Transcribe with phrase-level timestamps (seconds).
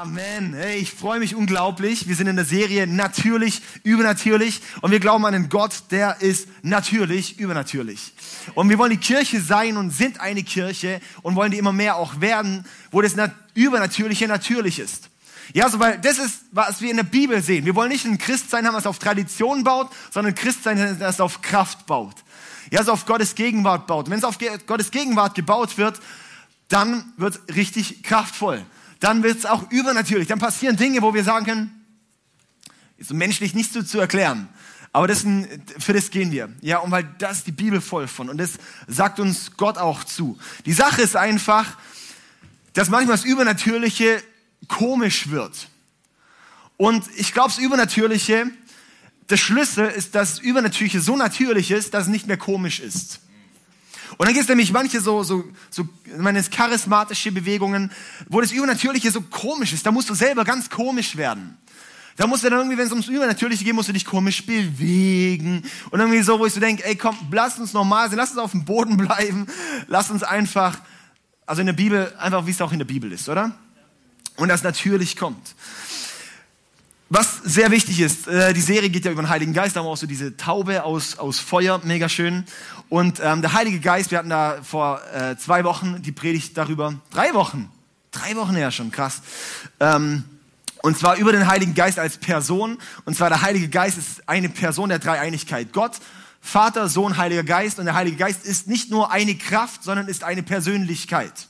[0.00, 0.54] Amen.
[0.54, 2.08] Hey, ich freue mich unglaublich.
[2.08, 4.62] Wir sind in der Serie Natürlich, Übernatürlich.
[4.80, 8.14] Und wir glauben an einen Gott, der ist natürlich, übernatürlich.
[8.54, 11.96] Und wir wollen die Kirche sein und sind eine Kirche und wollen die immer mehr
[11.96, 13.14] auch werden, wo das
[13.52, 15.10] Übernatürliche natürlich ist.
[15.52, 17.66] Ja, so, weil das ist, was wir in der Bibel sehen.
[17.66, 21.42] Wir wollen nicht ein Christsein haben, das auf Tradition baut, sondern ein Christsein, das auf
[21.42, 22.16] Kraft baut.
[22.70, 24.08] Ja, so auf Gottes Gegenwart baut.
[24.08, 26.00] Wenn es auf Gottes Gegenwart gebaut wird,
[26.68, 28.64] dann wird richtig kraftvoll
[29.00, 30.28] dann wird es auch übernatürlich.
[30.28, 31.84] Dann passieren Dinge, wo wir sagen können,
[32.98, 34.48] ist menschlich nicht so zu erklären.
[34.92, 35.24] Aber das,
[35.78, 36.50] für das gehen wir.
[36.60, 38.28] Ja, und weil das die Bibel voll von.
[38.28, 38.52] Und das
[38.86, 40.38] sagt uns Gott auch zu.
[40.66, 41.78] Die Sache ist einfach,
[42.74, 44.22] dass manchmal das Übernatürliche
[44.68, 45.68] komisch wird.
[46.76, 48.50] Und ich glaube, das Übernatürliche,
[49.28, 53.20] der Schlüssel ist, dass das Übernatürliche so natürlich ist, dass es nicht mehr komisch ist.
[54.16, 57.90] Und dann gibt es nämlich manche so, so, so, meine charismatische Bewegungen,
[58.28, 59.86] wo das Übernatürliche so komisch ist.
[59.86, 61.56] Da musst du selber ganz komisch werden.
[62.16, 65.62] Da musst du dann irgendwie, wenn es ums Übernatürliche geht, musst du dich komisch bewegen.
[65.90, 68.38] Und irgendwie so, wo ich so denke, ey komm, lass uns normal sein, lass uns
[68.38, 69.46] auf dem Boden bleiben.
[69.86, 70.78] Lass uns einfach,
[71.46, 73.52] also in der Bibel, einfach wie es auch in der Bibel ist, oder?
[74.36, 75.54] Und das natürlich kommt.
[77.12, 79.86] Was sehr wichtig ist, äh, die Serie geht ja über den Heiligen Geist, da haben
[79.86, 82.44] wir auch so diese Taube aus, aus Feuer, mega schön.
[82.88, 86.94] Und ähm, der Heilige Geist, wir hatten da vor äh, zwei Wochen die Predigt darüber,
[87.10, 87.68] drei Wochen,
[88.12, 89.22] drei Wochen her schon, krass.
[89.80, 90.22] Ähm,
[90.82, 92.78] und zwar über den Heiligen Geist als Person.
[93.04, 95.72] Und zwar der Heilige Geist ist eine Person der Dreieinigkeit.
[95.72, 95.98] Gott,
[96.40, 97.80] Vater, Sohn, Heiliger Geist.
[97.80, 101.48] Und der Heilige Geist ist nicht nur eine Kraft, sondern ist eine Persönlichkeit.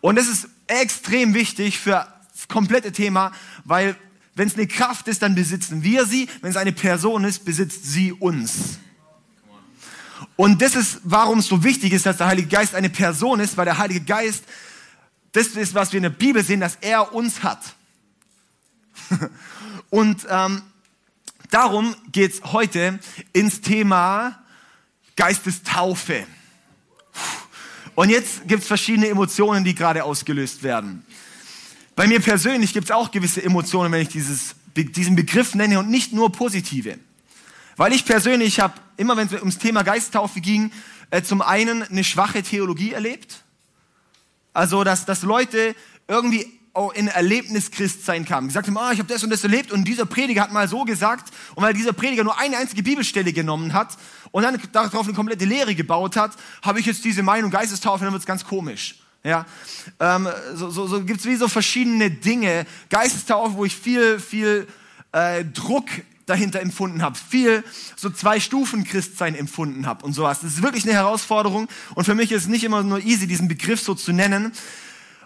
[0.00, 3.30] Und das ist extrem wichtig für das komplette Thema,
[3.64, 3.96] weil
[4.36, 6.28] wenn es eine Kraft ist, dann besitzen wir sie.
[6.42, 8.78] Wenn es eine Person ist, besitzt sie uns.
[10.36, 13.56] Und das ist, warum es so wichtig ist, dass der Heilige Geist eine Person ist,
[13.56, 14.44] weil der Heilige Geist,
[15.32, 17.60] das ist, was wir in der Bibel sehen, dass er uns hat.
[19.90, 20.62] Und ähm,
[21.50, 22.98] darum geht's heute
[23.32, 24.44] ins Thema
[25.16, 26.26] Geistestaufe.
[27.94, 31.06] Und jetzt gibt's verschiedene Emotionen, die gerade ausgelöst werden.
[31.96, 35.88] Bei mir persönlich gibt es auch gewisse Emotionen, wenn ich dieses, diesen Begriff nenne und
[35.88, 36.98] nicht nur positive.
[37.76, 40.70] Weil ich persönlich habe, immer wenn es ums Thema Geisttaufe ging,
[41.10, 43.42] äh, zum einen eine schwache Theologie erlebt.
[44.52, 45.74] Also, dass, dass Leute
[46.06, 48.48] irgendwie auch in Erlebnis Christsein kamen.
[48.48, 50.84] Gesagt haben, ah, ich habe das und das erlebt und dieser Prediger hat mal so
[50.84, 51.32] gesagt.
[51.54, 53.96] Und weil dieser Prediger nur eine einzige Bibelstelle genommen hat
[54.32, 58.12] und dann darauf eine komplette Lehre gebaut hat, habe ich jetzt diese Meinung Geistestaufe, dann
[58.12, 58.96] wird es ganz komisch.
[59.26, 59.44] Ja,
[59.98, 62.64] ähm, so, so, so gibt es wie so verschiedene Dinge.
[62.90, 64.68] Geistestaufe, wo ich viel, viel
[65.10, 65.86] äh, Druck
[66.26, 67.64] dahinter empfunden habe, viel
[67.96, 70.42] so zwei Stufen Christsein empfunden habe und sowas.
[70.42, 71.66] Das ist wirklich eine Herausforderung
[71.96, 74.52] und für mich ist es nicht immer nur easy, diesen Begriff so zu nennen.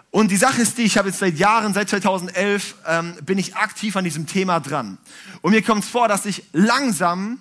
[0.09, 3.55] Und die Sache ist die, ich habe jetzt seit Jahren, seit 2011, ähm, bin ich
[3.55, 4.97] aktiv an diesem Thema dran.
[5.43, 7.39] Und mir kommt es vor, dass ich langsam,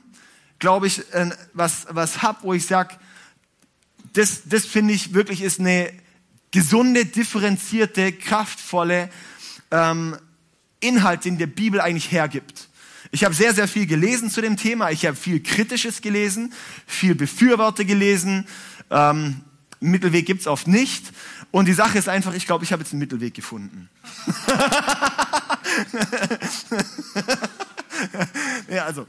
[0.59, 2.99] glaube ich, äh, was, was hab, wo ich sag,
[4.13, 5.91] das, das finde ich wirklich ist eine
[6.51, 9.11] gesunde, differenzierte, kraftvolle
[9.71, 10.17] ähm,
[10.81, 12.69] Inhalt, den der Bibel eigentlich hergibt.
[13.13, 14.91] Ich habe sehr, sehr viel gelesen zu dem Thema.
[14.91, 16.53] Ich habe viel Kritisches gelesen,
[16.87, 18.47] viel Befürworter gelesen.
[18.91, 19.43] Ähm,
[19.81, 21.13] Mittelweg gibt's oft nicht.
[21.51, 23.91] Und die Sache ist einfach, ich glaube, ich habe jetzt einen Mittelweg gefunden.
[28.69, 29.07] ja, also.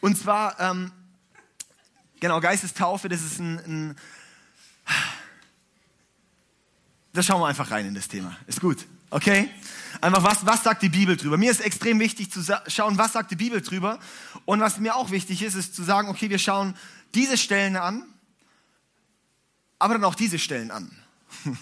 [0.00, 0.92] Und zwar, ähm,
[2.20, 3.96] genau, Geistestaufe, das ist ein, ein
[7.12, 8.36] da schauen wir einfach rein in das Thema.
[8.46, 8.86] Ist gut.
[9.10, 9.50] Okay?
[10.00, 11.36] Einfach, was, was sagt die Bibel drüber?
[11.36, 13.98] Mir ist extrem wichtig zu schauen, was sagt die Bibel drüber.
[14.46, 16.74] Und was mir auch wichtig ist, ist zu sagen, okay, wir schauen
[17.14, 18.04] diese Stellen an,
[19.78, 20.90] aber dann auch diese Stellen an.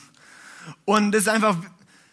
[0.84, 1.56] Und es ist einfach,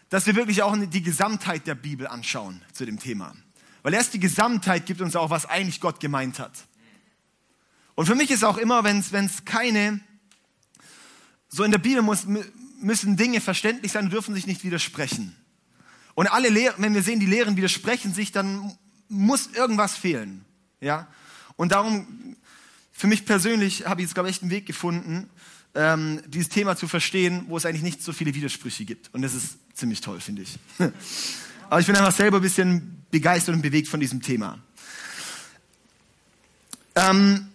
[0.08, 3.36] dass wir wirklich auch die Gesamtheit der Bibel anschauen zu dem Thema.
[3.82, 6.52] Weil erst die Gesamtheit gibt uns auch, was eigentlich Gott gemeint hat.
[7.94, 10.00] Und für mich ist auch immer, wenn es keine,
[11.48, 12.26] so in der Bibel muss,
[12.80, 15.34] müssen Dinge verständlich sein und dürfen sich nicht widersprechen.
[16.14, 18.76] Und alle Lehren, wenn wir sehen, die Lehren widersprechen sich, dann
[19.08, 20.44] muss irgendwas fehlen.
[20.80, 21.08] Ja?
[21.56, 22.36] Und darum,
[22.92, 25.30] für mich persönlich, habe ich jetzt, glaube ich, echt einen Weg gefunden,
[25.74, 29.12] ähm, dieses Thema zu verstehen, wo es eigentlich nicht so viele Widersprüche gibt.
[29.14, 30.58] Und das ist ziemlich toll, finde ich.
[31.70, 34.58] Aber ich bin einfach selber ein bisschen begeistert und bewegt von diesem Thema.
[36.94, 37.47] Ähm,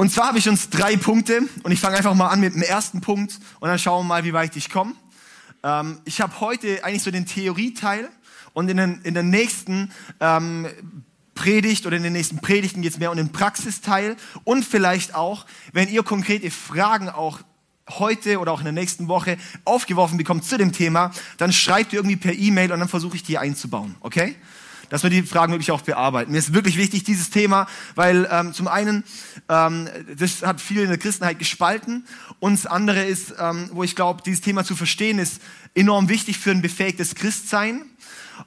[0.00, 2.62] und zwar habe ich uns drei Punkte und ich fange einfach mal an mit dem
[2.62, 4.94] ersten Punkt und dann schauen wir mal, wie weit ich komme.
[5.62, 8.08] Ähm, ich habe heute eigentlich so den Theorieteil
[8.54, 10.68] und in, den, in der nächsten ähm,
[11.34, 15.44] Predigt oder in den nächsten Predigten geht es mehr um den Praxisteil und vielleicht auch,
[15.74, 17.40] wenn ihr konkrete Fragen auch
[17.90, 19.36] heute oder auch in der nächsten Woche
[19.66, 23.22] aufgeworfen bekommt zu dem Thema, dann schreibt ihr irgendwie per E-Mail und dann versuche ich
[23.22, 24.34] die einzubauen, okay?
[24.90, 26.32] Dass wir die Fragen wirklich auch bearbeiten.
[26.32, 29.04] Mir ist wirklich wichtig dieses Thema, weil ähm, zum einen,
[29.48, 29.88] ähm,
[30.18, 32.06] das hat viel in der Christenheit gespalten
[32.40, 35.40] und das andere ist, ähm, wo ich glaube, dieses Thema zu verstehen ist
[35.74, 37.82] enorm wichtig für ein befähigtes Christsein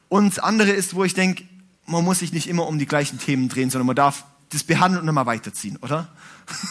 [0.09, 1.45] und das andere ist, wo ich denke,
[1.85, 5.01] man muss sich nicht immer um die gleichen Themen drehen, sondern man darf das behandeln
[5.01, 6.09] und dann mal weiterziehen, oder?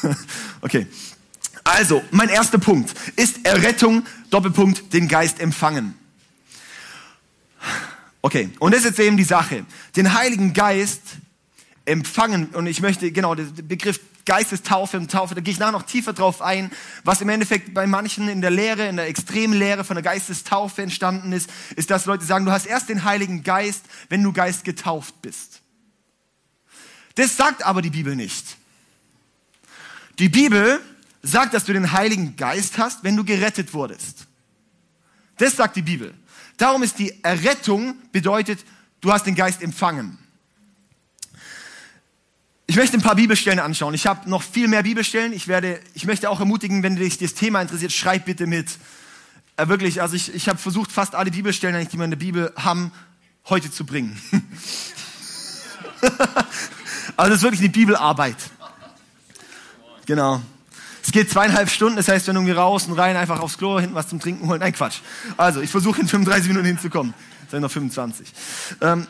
[0.60, 0.86] okay.
[1.64, 5.94] Also, mein erster Punkt ist Errettung, Doppelpunkt, den Geist empfangen.
[8.22, 9.66] Okay, und das ist jetzt eben die Sache.
[9.96, 11.02] Den Heiligen Geist
[11.84, 15.82] empfangen, und ich möchte, genau, der Begriff Geistestaufe und Taufe, da gehe ich nachher noch
[15.82, 16.70] tiefer drauf ein,
[17.02, 20.80] was im Endeffekt bei manchen in der Lehre, in der extremen Lehre von der Geistestaufe
[20.80, 24.64] entstanden ist, ist, dass Leute sagen, du hast erst den Heiligen Geist, wenn du Geist
[24.64, 25.60] getauft bist.
[27.16, 28.56] Das sagt aber die Bibel nicht.
[30.20, 30.80] Die Bibel
[31.22, 34.26] sagt, dass du den Heiligen Geist hast, wenn du gerettet wurdest.
[35.38, 36.14] Das sagt die Bibel.
[36.62, 38.61] Darum ist die Errettung bedeutet,
[39.00, 40.17] du hast den Geist empfangen.
[42.67, 43.94] Ich möchte ein paar Bibelstellen anschauen.
[43.94, 45.32] Ich habe noch viel mehr Bibelstellen.
[45.32, 48.69] Ich werde, ich möchte auch ermutigen, wenn dich das Thema interessiert, schreib bitte mit.
[49.56, 52.53] Äh, wirklich, also ich, ich habe versucht, fast alle Bibelstellen, die wir in der Bibel
[52.55, 52.93] haben,
[53.49, 54.17] heute zu bringen.
[57.17, 58.37] also das ist wirklich eine Bibelarbeit.
[60.06, 60.41] Genau.
[61.02, 63.94] Es geht zweieinhalb Stunden, das heißt, wenn irgendwie raus und rein, einfach aufs Klo, hinten
[63.94, 64.60] was zum Trinken holen.
[64.60, 64.99] Nein, Quatsch.
[65.37, 67.12] Also, ich versuche in 35 Minuten hinzukommen.
[67.50, 68.32] Sind noch 25.
[68.81, 69.06] Ähm,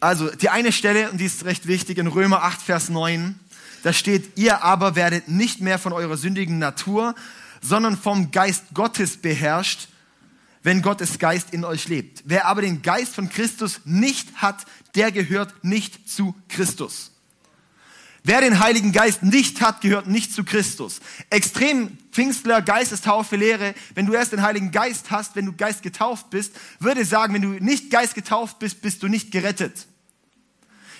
[0.00, 3.38] also, die eine Stelle, und die ist recht wichtig, in Römer 8, Vers 9,
[3.82, 7.14] da steht, ihr aber werdet nicht mehr von eurer sündigen Natur,
[7.60, 9.88] sondern vom Geist Gottes beherrscht,
[10.62, 12.22] wenn Gottes Geist in euch lebt.
[12.24, 17.12] Wer aber den Geist von Christus nicht hat, der gehört nicht zu Christus.
[18.28, 20.98] Wer den Heiligen Geist nicht hat, gehört nicht zu Christus.
[21.30, 26.28] Extrem Pfingstler, Geistestaufe, Lehre, wenn du erst den Heiligen Geist hast, wenn du Geist getauft
[26.30, 29.86] bist, würde sagen, wenn du nicht Geist getauft bist, bist du nicht gerettet.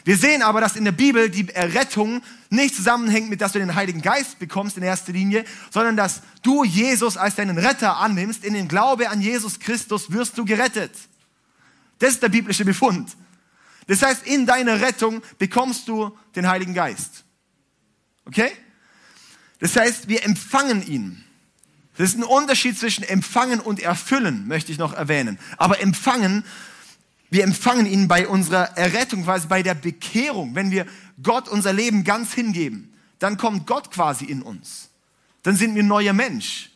[0.05, 3.75] Wir sehen aber, dass in der Bibel die Errettung nicht zusammenhängt mit, dass du den
[3.75, 8.45] Heiligen Geist bekommst in erster Linie, sondern dass du Jesus als deinen Retter annimmst.
[8.45, 10.93] In den Glaube an Jesus Christus wirst du gerettet.
[11.99, 13.17] Das ist der biblische Befund.
[13.87, 17.25] Das heißt, in deiner Rettung bekommst du den Heiligen Geist.
[18.25, 18.51] Okay?
[19.61, 21.25] Das heißt, wir empfangen ihn.
[21.97, 25.39] Das ist ein Unterschied zwischen empfangen und erfüllen, möchte ich noch erwähnen.
[25.57, 26.45] Aber empfangen,
[27.31, 30.55] wir empfangen ihn bei unserer Errettung, quasi bei der Bekehrung.
[30.55, 30.87] Wenn wir
[31.23, 34.91] Gott unser Leben ganz hingeben, dann kommt Gott quasi in uns.
[35.43, 36.71] Dann sind wir ein neuer Mensch.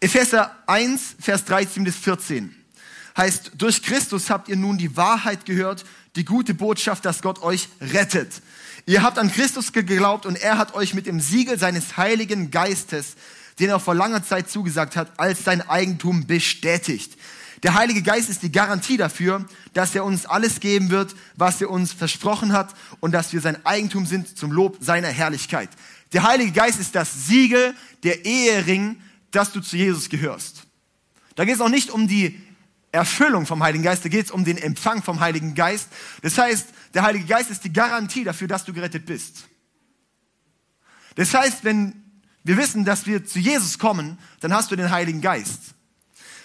[0.00, 2.63] Epheser 1, Vers 13 bis 14
[3.16, 5.84] heißt, durch Christus habt ihr nun die Wahrheit gehört,
[6.16, 8.42] die gute Botschaft, dass Gott euch rettet.
[8.86, 13.16] Ihr habt an Christus geglaubt und er hat euch mit dem Siegel seines heiligen Geistes,
[13.58, 17.16] den er vor langer Zeit zugesagt hat, als sein Eigentum bestätigt.
[17.62, 21.70] Der Heilige Geist ist die Garantie dafür, dass er uns alles geben wird, was er
[21.70, 25.70] uns versprochen hat und dass wir sein Eigentum sind zum Lob seiner Herrlichkeit.
[26.12, 29.00] Der Heilige Geist ist das Siegel, der Ehering,
[29.30, 30.64] dass du zu Jesus gehörst.
[31.36, 32.40] Da geht es auch nicht um die
[32.94, 35.88] Erfüllung vom Heiligen Geist, da geht es um den Empfang vom Heiligen Geist.
[36.22, 39.44] Das heißt, der Heilige Geist ist die Garantie dafür, dass du gerettet bist.
[41.16, 42.02] Das heißt, wenn
[42.44, 45.74] wir wissen, dass wir zu Jesus kommen, dann hast du den Heiligen Geist.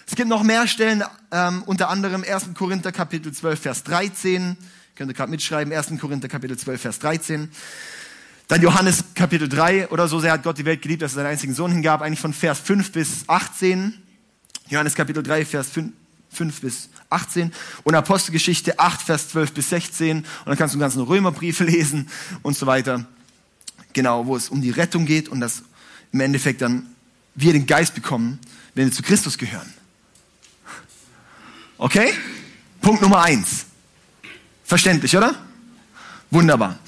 [0.06, 2.54] Es gibt noch mehr Stellen, ähm, unter anderem 1.
[2.54, 4.56] Korinther Kapitel 12, Vers 13.
[4.96, 6.00] Könnt ihr gerade mitschreiben, 1.
[6.00, 7.48] Korinther Kapitel 12, Vers 13.
[8.48, 11.26] Dann Johannes Kapitel 3 oder so sehr hat Gott die Welt geliebt, dass er seinen
[11.26, 13.94] einzigen Sohn hingab, eigentlich von Vers 5 bis 18.
[14.68, 15.92] Johannes Kapitel 3, Vers 5,
[16.32, 17.52] 5 bis 18
[17.84, 22.08] und Apostelgeschichte 8, Vers 12 bis 16 und dann kannst du den ganzen Römerbriefe lesen
[22.42, 23.06] und so weiter.
[23.92, 25.62] Genau, wo es um die Rettung geht und dass
[26.12, 26.86] im Endeffekt dann
[27.34, 28.38] wir den Geist bekommen,
[28.74, 29.72] wenn wir zu Christus gehören.
[31.78, 32.12] Okay?
[32.80, 33.66] Punkt Nummer eins.
[34.64, 35.34] Verständlich, oder?
[36.30, 36.78] Wunderbar.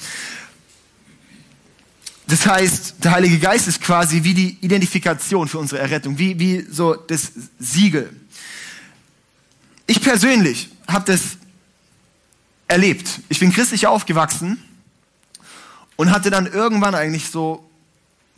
[2.27, 6.63] Das heißt, der Heilige Geist ist quasi wie die Identifikation für unsere Errettung, wie, wie
[6.63, 8.09] so das Siegel.
[9.87, 11.37] Ich persönlich habe das
[12.69, 13.21] erlebt.
[13.29, 14.63] Ich bin christlich aufgewachsen
[15.97, 17.69] und hatte dann irgendwann eigentlich so,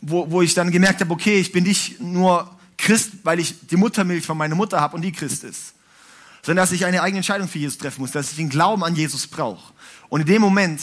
[0.01, 3.77] wo, wo ich dann gemerkt habe, okay, ich bin nicht nur Christ, weil ich die
[3.77, 5.73] Muttermilch von meiner Mutter habe und die Christ ist,
[6.41, 8.95] sondern dass ich eine eigene Entscheidung für Jesus treffen muss, dass ich den Glauben an
[8.95, 9.73] Jesus brauche.
[10.09, 10.81] Und in dem Moment,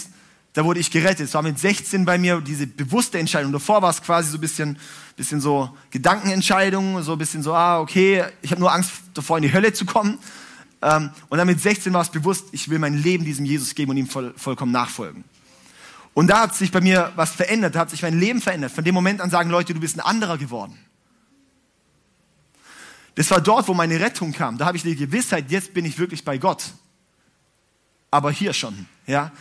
[0.54, 1.28] da wurde ich gerettet.
[1.28, 3.52] Es war mit 16 bei mir diese bewusste Entscheidung.
[3.52, 4.78] Davor war es quasi so ein bisschen,
[5.16, 9.45] bisschen so Gedankenentscheidung, so ein bisschen so, ah, okay, ich habe nur Angst davor, in
[9.45, 10.19] die Hölle zu kommen.
[10.83, 13.93] Ähm, und dann mit 16 war es bewusst, ich will mein Leben diesem Jesus geben
[13.93, 15.25] und ihm voll, vollkommen nachfolgen.
[16.15, 18.73] Und da hat sich bei mir was verändert, da hat sich mein Leben verändert.
[18.73, 20.77] Von dem Moment an sagen Leute, du bist ein anderer geworden.
[23.15, 24.59] Das war dort, wo meine Rettung kam.
[24.59, 26.65] Da habe ich die Gewissheit, jetzt bin ich wirklich bei Gott.
[28.11, 29.33] Aber hier schon, ja.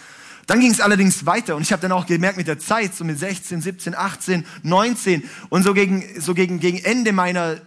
[0.47, 3.03] Dann ging es allerdings weiter und ich habe dann auch gemerkt mit der Zeit, so
[3.03, 7.59] mit 16, 17, 18, 19 und so gegen, so gegen, gegen Ende meiner äh,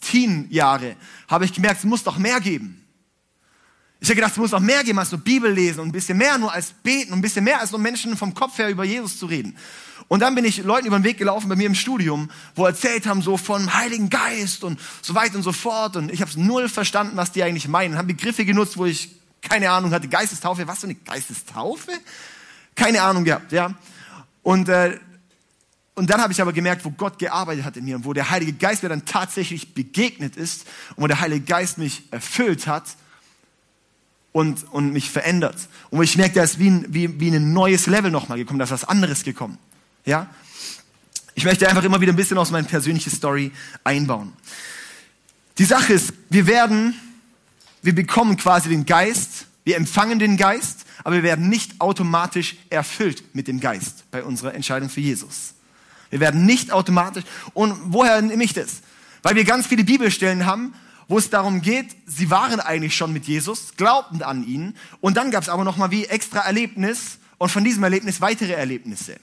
[0.00, 0.96] Teen-Jahre
[1.28, 2.81] habe ich gemerkt, es muss doch mehr geben.
[4.02, 6.18] Ich habe gedacht, es muss noch mehr geben als nur Bibel lesen und ein bisschen
[6.18, 8.82] mehr nur als beten und ein bisschen mehr als nur Menschen vom Kopf her über
[8.82, 9.56] Jesus zu reden.
[10.08, 13.06] Und dann bin ich Leuten über den Weg gelaufen bei mir im Studium, wo erzählt
[13.06, 15.94] haben so von Heiligen Geist und so weiter und so fort.
[15.94, 17.96] Und ich habe es null verstanden, was die eigentlich meinen.
[17.96, 20.08] Haben Begriffe genutzt, wo ich keine Ahnung hatte.
[20.08, 21.92] Geistestaufe, was für eine Geistestaufe?
[22.74, 23.72] Keine Ahnung gehabt, ja.
[24.42, 24.98] Und äh,
[25.94, 28.30] und dann habe ich aber gemerkt, wo Gott gearbeitet hat in mir und wo der
[28.30, 30.66] Heilige Geist mir dann tatsächlich begegnet ist
[30.96, 32.96] und wo der Heilige Geist mich erfüllt hat
[34.32, 35.56] und, und mich verändert.
[35.90, 38.64] Und ich merke, da ist wie ein, wie, wie ein neues Level nochmal gekommen, da
[38.64, 39.58] ist was anderes gekommen.
[40.04, 40.28] Ja?
[41.34, 43.52] Ich möchte einfach immer wieder ein bisschen aus meiner persönlichen Story
[43.84, 44.32] einbauen.
[45.58, 46.94] Die Sache ist, wir werden,
[47.82, 53.22] wir bekommen quasi den Geist, wir empfangen den Geist, aber wir werden nicht automatisch erfüllt
[53.34, 55.54] mit dem Geist bei unserer Entscheidung für Jesus.
[56.10, 57.24] Wir werden nicht automatisch.
[57.54, 58.82] Und woher nehme ich das?
[59.22, 60.74] Weil wir ganz viele Bibelstellen haben,
[61.08, 64.76] wo es darum geht, sie waren eigentlich schon mit Jesus, glaubten an ihn.
[65.00, 69.18] Und dann gab es aber nochmal wie extra Erlebnis und von diesem Erlebnis weitere Erlebnisse.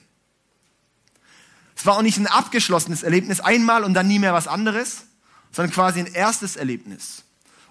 [1.76, 5.04] Es war auch nicht ein abgeschlossenes Erlebnis, einmal und dann nie mehr was anderes,
[5.50, 7.24] sondern quasi ein erstes Erlebnis.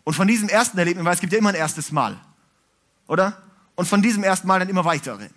[0.03, 2.19] Und von diesem ersten Erlebnis, weil es gibt ja immer ein erstes Mal,
[3.07, 3.41] oder?
[3.75, 5.29] Und von diesem ersten Mal dann immer weitere.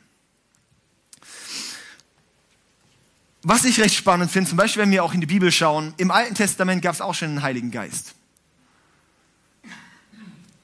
[3.43, 6.11] Was ich recht spannend finde, zum Beispiel, wenn wir auch in die Bibel schauen, im
[6.11, 8.15] Alten Testament gab es auch schon einen Heiligen Geist.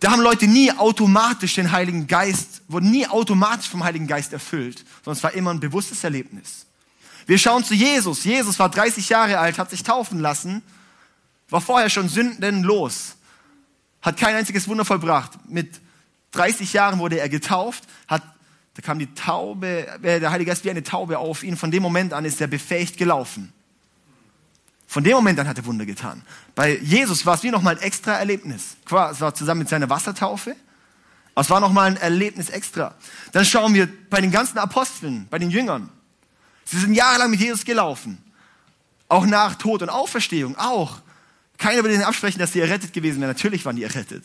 [0.01, 4.85] Da haben Leute nie automatisch den Heiligen Geist, wurden nie automatisch vom Heiligen Geist erfüllt,
[5.05, 6.67] sondern es war immer ein bewusstes Erlebnis.
[7.27, 8.25] Wir schauen zu Jesus.
[8.25, 10.63] Jesus war 30 Jahre alt, hat sich taufen lassen,
[11.51, 13.17] war vorher schon sündenlos,
[14.01, 15.33] hat kein einziges Wunder vollbracht.
[15.49, 15.81] Mit
[16.31, 18.23] 30 Jahren wurde er getauft, hat,
[18.75, 21.57] da kam die Taube, äh, der Heilige Geist wie eine Taube auf ihn.
[21.57, 23.53] Von dem Moment an ist er befähigt gelaufen.
[24.89, 26.23] Von dem Moment an hat er Wunder getan.
[26.55, 28.79] Bei Jesus war es wie nochmal ein extra Erlebnis.
[28.87, 30.57] Es war zusammen mit seiner Wassertaufe.
[31.37, 32.95] Es war nochmal ein Erlebnis extra.
[33.33, 35.91] Dann schauen wir bei den ganzen Aposteln, bei den Jüngern.
[36.65, 38.19] Sie sind jahrelang mit Jesus gelaufen.
[39.09, 41.01] Auch nach Tod und Auferstehung, auch.
[41.59, 43.31] Keiner würde ihnen absprechen, dass sie errettet gewesen wären.
[43.31, 44.25] Natürlich waren die errettet.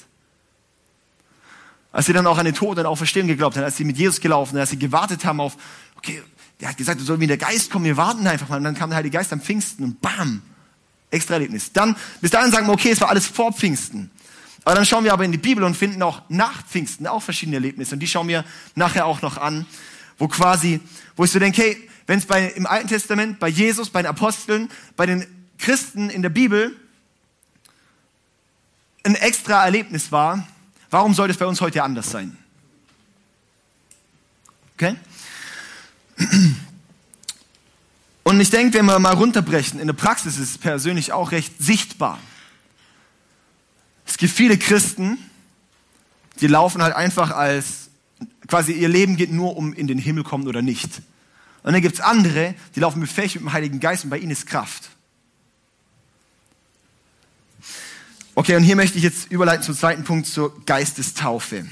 [1.92, 4.22] Als sie dann auch an den Tod und Auferstehung geglaubt haben, als sie mit Jesus
[4.22, 5.58] gelaufen sind, als sie gewartet haben auf,
[5.98, 6.24] okay,
[6.62, 8.58] der hat gesagt, du soll wie der Geist kommen, wir warten einfach mal.
[8.58, 10.42] Und dann kam der Heilige Geist am Pfingsten und bam,
[11.14, 11.72] extra Erlebnis.
[11.72, 14.12] Dann, bis dahin sagen wir, okay, es war alles vor Pfingsten.
[14.66, 17.58] Aber dann schauen wir aber in die Bibel und finden auch nach Pfingsten auch verschiedene
[17.58, 17.96] Erlebnisse.
[17.96, 19.66] Und die schauen wir nachher auch noch an,
[20.18, 20.80] wo quasi,
[21.16, 24.70] wo ich so denke, hey, wenn es im Alten Testament, bei Jesus, bei den Aposteln,
[24.96, 25.26] bei den
[25.58, 26.76] Christen in der Bibel
[29.04, 30.48] ein extra Erlebnis war,
[30.90, 32.38] warum sollte es bei uns heute anders sein?
[34.76, 34.96] Okay?
[38.24, 41.62] Und ich denke, wenn wir mal runterbrechen, in der Praxis ist es persönlich auch recht
[41.62, 42.20] sichtbar.
[44.06, 45.18] Es gibt viele Christen,
[46.40, 47.90] die laufen halt einfach als,
[48.48, 51.02] quasi ihr Leben geht nur um in den Himmel kommen oder nicht.
[51.64, 54.32] Und dann gibt es andere, die laufen befähigt mit dem Heiligen Geist und bei ihnen
[54.32, 54.90] ist Kraft.
[58.36, 61.66] Okay, und hier möchte ich jetzt überleiten zum zweiten Punkt zur Geistestaufe.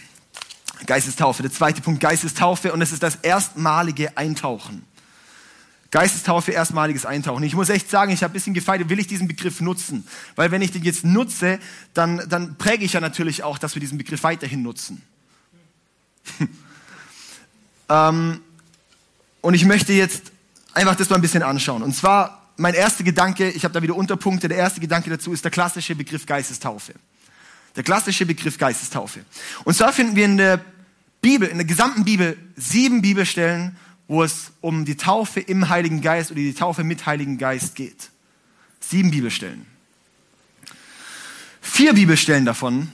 [0.86, 4.84] Geistestaufe, der zweite Punkt Geistestaufe und das ist das erstmalige Eintauchen.
[5.92, 7.44] Geistestaufe, erstmaliges Eintauchen.
[7.44, 10.08] Ich muss echt sagen, ich habe ein bisschen gefeiert, will ich diesen Begriff nutzen.
[10.38, 11.60] Weil wenn ich den jetzt nutze,
[11.94, 15.02] dann, dann präge ich ja natürlich auch, dass wir diesen Begriff weiterhin nutzen.
[17.90, 18.40] ähm,
[19.42, 20.32] und ich möchte jetzt
[20.74, 21.84] einfach das mal ein bisschen anschauen.
[21.84, 25.44] Und zwar, mein erster Gedanke, ich habe da wieder Unterpunkte, der erste Gedanke dazu ist
[25.44, 26.94] der klassische Begriff Geistestaufe.
[27.76, 29.26] Der klassische Begriff Geistestaufe.
[29.66, 30.62] Und zwar finden wir in der
[31.20, 33.76] Bibel, in der gesamten Bibel, sieben Bibelstellen,
[34.12, 38.10] wo es um die Taufe im Heiligen Geist oder die Taufe mit Heiligen Geist geht.
[38.82, 39.66] Sieben Bibelstellen.
[41.62, 42.92] Vier Bibelstellen davon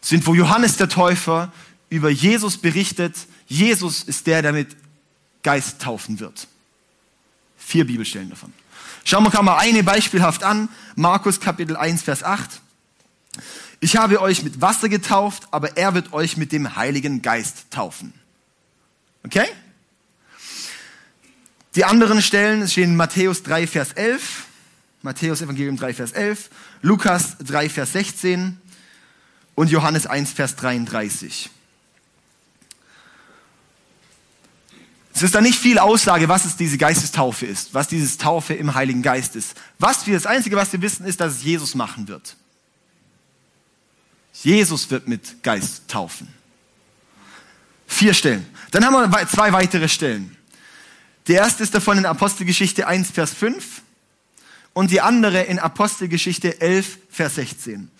[0.00, 1.52] sind, wo Johannes der Täufer
[1.88, 3.16] über Jesus berichtet.
[3.48, 4.76] Jesus ist der, der mit
[5.42, 6.46] Geist taufen wird.
[7.58, 8.52] Vier Bibelstellen davon.
[9.02, 10.68] Schauen wir mal eine beispielhaft an.
[10.94, 12.60] Markus Kapitel 1, Vers 8.
[13.80, 18.12] Ich habe euch mit Wasser getauft, aber er wird euch mit dem Heiligen Geist taufen.
[19.24, 19.48] Okay?
[21.76, 24.44] Die anderen Stellen stehen in Matthäus 3, Vers 11,
[25.02, 26.48] Matthäus Evangelium 3, Vers 11,
[26.80, 28.58] Lukas 3, Vers 16
[29.54, 31.50] und Johannes 1, Vers 33.
[35.14, 38.74] Es ist da nicht viel Aussage, was es diese Geistestaufe ist, was dieses Taufe im
[38.74, 39.54] Heiligen Geist ist.
[39.78, 42.36] Was wir, das Einzige, was wir wissen, ist, dass es Jesus machen wird.
[44.32, 46.28] Jesus wird mit Geist taufen.
[47.86, 48.46] Vier Stellen.
[48.70, 50.35] Dann haben wir zwei weitere Stellen.
[51.28, 53.82] Die erste ist davon in Apostelgeschichte 1, Vers 5
[54.74, 57.90] und die andere in Apostelgeschichte 11, Vers 16.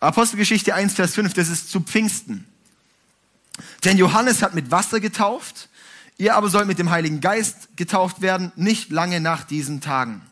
[0.00, 2.46] Apostelgeschichte 1, Vers 5, das ist zu Pfingsten.
[3.84, 5.68] Denn Johannes hat mit Wasser getauft,
[6.16, 10.22] ihr aber sollt mit dem Heiligen Geist getauft werden, nicht lange nach diesen Tagen.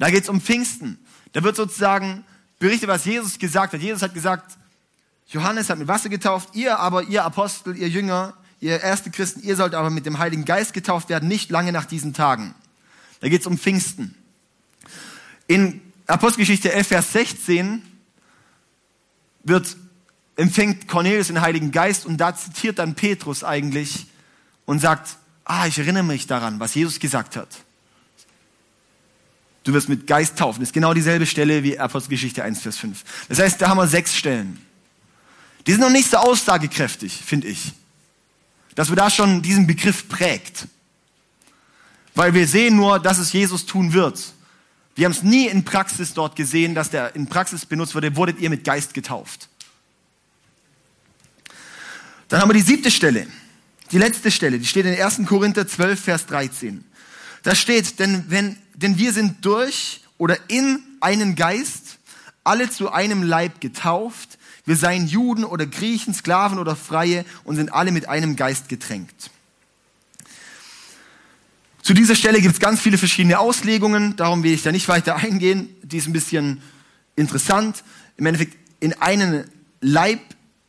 [0.00, 0.98] Da geht es um Pfingsten.
[1.32, 2.24] Da wird sozusagen
[2.58, 3.80] berichtet, was Jesus gesagt hat.
[3.80, 4.56] Jesus hat gesagt,
[5.28, 9.56] Johannes hat mit Wasser getauft, ihr aber, ihr Apostel, ihr Jünger, ihr erste Christen, ihr
[9.56, 12.54] sollt aber mit dem Heiligen Geist getauft werden, nicht lange nach diesen Tagen.
[13.20, 14.14] Da geht es um Pfingsten.
[15.46, 17.82] In Apostelgeschichte 11, Vers 16
[19.44, 19.76] wird,
[20.36, 24.06] empfängt Cornelius den Heiligen Geist und da zitiert dann Petrus eigentlich
[24.64, 27.48] und sagt, ah, ich erinnere mich daran, was Jesus gesagt hat.
[29.64, 30.60] Du wirst mit Geist taufen.
[30.60, 33.04] Das ist genau dieselbe Stelle wie Apostelgeschichte 1, Vers 5.
[33.28, 34.58] Das heißt, da haben wir sechs Stellen.
[35.66, 37.72] Die sind noch nicht so aussagekräftig, finde ich.
[38.74, 40.66] Dass wir da schon diesen Begriff prägt.
[42.14, 44.20] Weil wir sehen nur, dass es Jesus tun wird.
[44.94, 48.38] Wir haben es nie in Praxis dort gesehen, dass der in Praxis benutzt wurde, wurdet
[48.40, 49.48] ihr mit Geist getauft.
[52.28, 53.26] Dann haben wir die siebte Stelle,
[53.90, 55.22] die letzte Stelle, die steht in 1.
[55.26, 56.84] Korinther 12, Vers 13.
[57.42, 61.98] Da steht, denn, wenn, denn wir sind durch oder in einen Geist
[62.44, 64.38] alle zu einem Leib getauft,
[64.70, 69.28] wir seien Juden oder Griechen, Sklaven oder Freie und sind alle mit einem Geist getränkt.
[71.82, 75.16] Zu dieser Stelle gibt es ganz viele verschiedene Auslegungen, darum will ich da nicht weiter
[75.16, 75.70] eingehen.
[75.82, 76.62] Die ist ein bisschen
[77.16, 77.82] interessant.
[78.16, 79.50] Im Endeffekt in einen
[79.80, 80.20] Leib,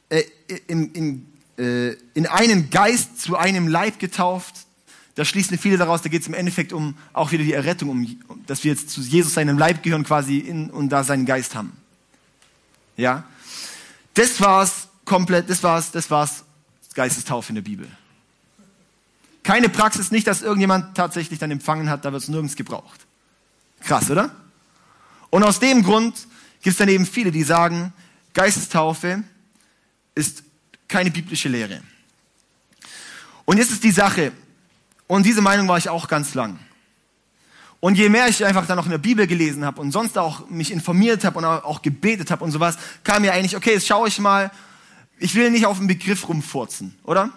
[0.10, 0.24] äh,
[0.65, 1.25] in, in,
[1.60, 4.65] äh, in einen Geist zu einem Leib getauft.
[5.13, 8.19] Da schließen viele daraus, da geht es im Endeffekt um auch wieder die Errettung, um,
[8.47, 11.73] dass wir jetzt zu Jesus seinem Leib gehören quasi in, und da seinen Geist haben.
[12.97, 13.25] Ja,
[14.13, 16.43] das war's komplett, das war's, das war's
[16.93, 17.88] Geistestaufe in der Bibel.
[19.43, 23.00] Keine Praxis, nicht, dass irgendjemand tatsächlich dann empfangen hat, da wird es nirgends gebraucht.
[23.82, 24.36] Krass, oder?
[25.30, 26.15] Und aus dem Grund
[26.62, 27.93] gibt es dann eben viele, die sagen,
[28.34, 29.24] Geistestaufe
[30.13, 30.43] ist
[30.88, 31.82] keine biblische Lehre.
[33.45, 34.32] Und jetzt ist die Sache,
[35.08, 36.60] und diese Meinung war ich auch ganz lang.
[37.82, 40.48] Und je mehr ich einfach dann noch in der Bibel gelesen habe und sonst auch
[40.50, 44.08] mich informiert habe und auch gebetet habe und sowas, kam mir eigentlich, okay, jetzt schaue
[44.08, 44.52] ich mal,
[45.17, 47.32] ich will nicht auf den Begriff rumfurzen, oder?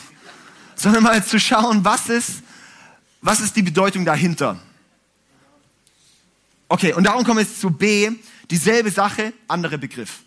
[0.74, 2.42] Sondern mal zu schauen, was ist,
[3.20, 4.58] was ist die Bedeutung dahinter?
[6.66, 8.10] Okay, und darum wir jetzt zu B,
[8.50, 10.20] dieselbe Sache, andere Begriff.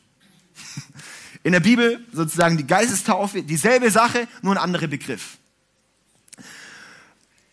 [1.43, 5.39] In der Bibel sozusagen die Geistestaufe, dieselbe Sache, nur ein anderer Begriff.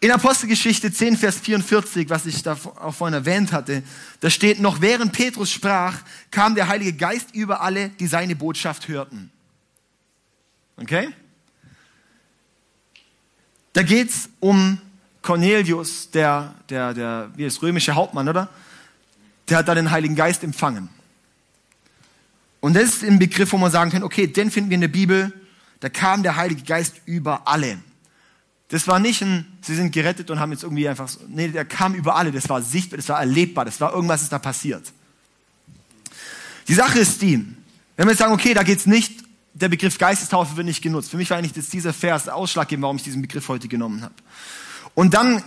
[0.00, 3.82] In Apostelgeschichte 10, Vers 44, was ich da auch vorhin erwähnt hatte,
[4.20, 5.96] da steht, noch während Petrus sprach,
[6.30, 9.32] kam der Heilige Geist über alle, die seine Botschaft hörten.
[10.76, 11.08] Okay?
[13.72, 14.78] Da geht's um
[15.20, 18.48] Cornelius, der, der, der, wie ist römische Hauptmann, oder?
[19.48, 20.90] Der hat da den Heiligen Geist empfangen.
[22.60, 24.88] Und das ist ein Begriff, wo man sagen kann, okay, den finden wir in der
[24.88, 25.32] Bibel,
[25.80, 27.78] da kam der Heilige Geist über alle.
[28.68, 31.64] Das war nicht ein, sie sind gerettet und haben jetzt irgendwie einfach, so, nee, der
[31.64, 34.92] kam über alle, das war sichtbar, das war erlebbar, das war irgendwas ist da passiert.
[36.68, 37.44] Die Sache ist die,
[37.96, 41.10] wenn wir jetzt sagen, okay, da geht's nicht, der Begriff Geistestaufe wird nicht genutzt.
[41.10, 44.14] Für mich war eigentlich das dieser Vers ausschlaggebend, warum ich diesen Begriff heute genommen habe.
[44.94, 45.42] Und dann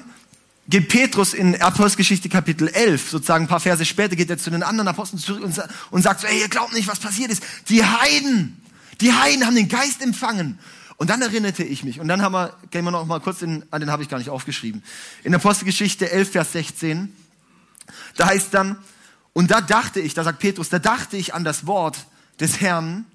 [0.67, 4.63] geht Petrus in Apostelgeschichte Kapitel 11, sozusagen ein paar Verse später, geht er zu den
[4.63, 7.43] anderen Aposteln zurück und, und sagt so, ey, ihr glaubt nicht, was passiert ist.
[7.69, 8.61] Die Heiden,
[8.99, 10.57] die Heiden haben den Geist empfangen.
[11.01, 13.65] Und dann erinnerte ich mich, und dann haben wir, gehen wir noch mal kurz in,
[13.71, 14.83] an den habe ich gar nicht aufgeschrieben.
[15.23, 17.11] In Apostelgeschichte 11, Vers 16,
[18.17, 18.77] da heißt dann,
[19.33, 22.05] und da dachte ich, da sagt Petrus, da dachte ich an das Wort
[22.39, 23.05] des Herrn,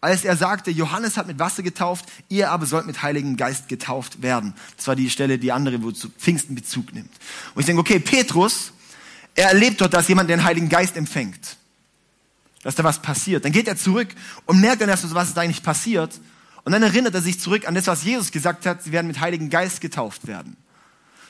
[0.00, 4.22] als er sagte, Johannes hat mit Wasser getauft, ihr aber sollt mit Heiligen Geist getauft
[4.22, 4.54] werden.
[4.76, 7.10] Das war die Stelle, die andere, wo zu Pfingsten Bezug nimmt.
[7.56, 8.70] Und ich denke, okay, Petrus,
[9.34, 11.56] er erlebt dort, dass jemand den Heiligen Geist empfängt.
[12.62, 13.44] Dass da was passiert.
[13.44, 14.06] Dann geht er zurück
[14.46, 16.12] und merkt dann erst, was ist eigentlich passiert.
[16.68, 19.20] Und dann erinnert er sich zurück an das, was Jesus gesagt hat, sie werden mit
[19.20, 20.54] Heiligen Geist getauft werden.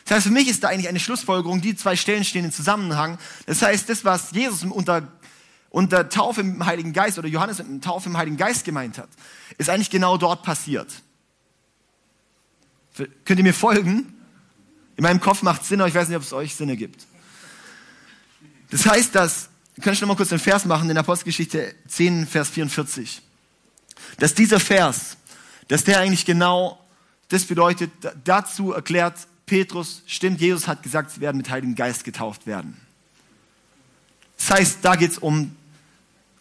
[0.05, 3.19] Das heißt, für mich ist da eigentlich eine Schlussfolgerung, die zwei Stellen stehen im Zusammenhang.
[3.47, 5.07] Das heißt, das, was Jesus unter,
[5.71, 9.09] unter Taufe im Heiligen Geist oder Johannes mit Taufe im Heiligen Geist gemeint hat,
[9.59, 10.93] ist eigentlich genau dort passiert.
[12.97, 14.13] Könnt ihr mir folgen?
[14.97, 17.07] In meinem Kopf macht es Sinn, aber ich weiß nicht, ob es euch Sinn ergibt.
[18.73, 19.51] Das heißt, dass,
[19.83, 23.23] kann ich noch mal kurz den Vers machen, in Apostelgeschichte 10, Vers 44.
[24.19, 25.18] Dass dieser Vers
[25.69, 26.79] dass der eigentlich genau
[27.29, 27.91] das bedeutet,
[28.25, 29.15] dazu erklärt
[29.47, 32.79] Petrus, stimmt, Jesus hat gesagt, sie werden mit Heiligen Geist getauft werden.
[34.37, 35.55] Das heißt, da geht es um,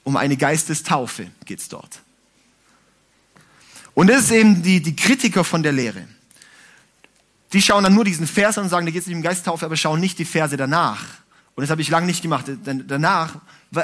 [0.04, 2.02] um eine Geistestaufe geht's dort.
[3.94, 6.08] Und das ist eben die, die Kritiker von der Lehre.
[7.54, 9.66] Die schauen dann nur diesen Vers an und sagen, da geht es nicht um Geisttaufe,
[9.66, 11.04] aber schauen nicht die Verse danach.
[11.56, 12.46] Und das habe ich lange nicht gemacht.
[12.48, 13.38] Denn danach,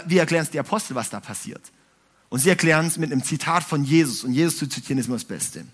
[0.05, 1.61] wie erklären es die Apostel, was da passiert?
[2.33, 4.23] Und sie erklären es mit einem Zitat von Jesus.
[4.23, 5.65] Und Jesus zu zitieren ist immer das Beste.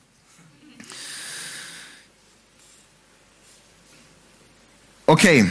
[5.06, 5.50] Okay.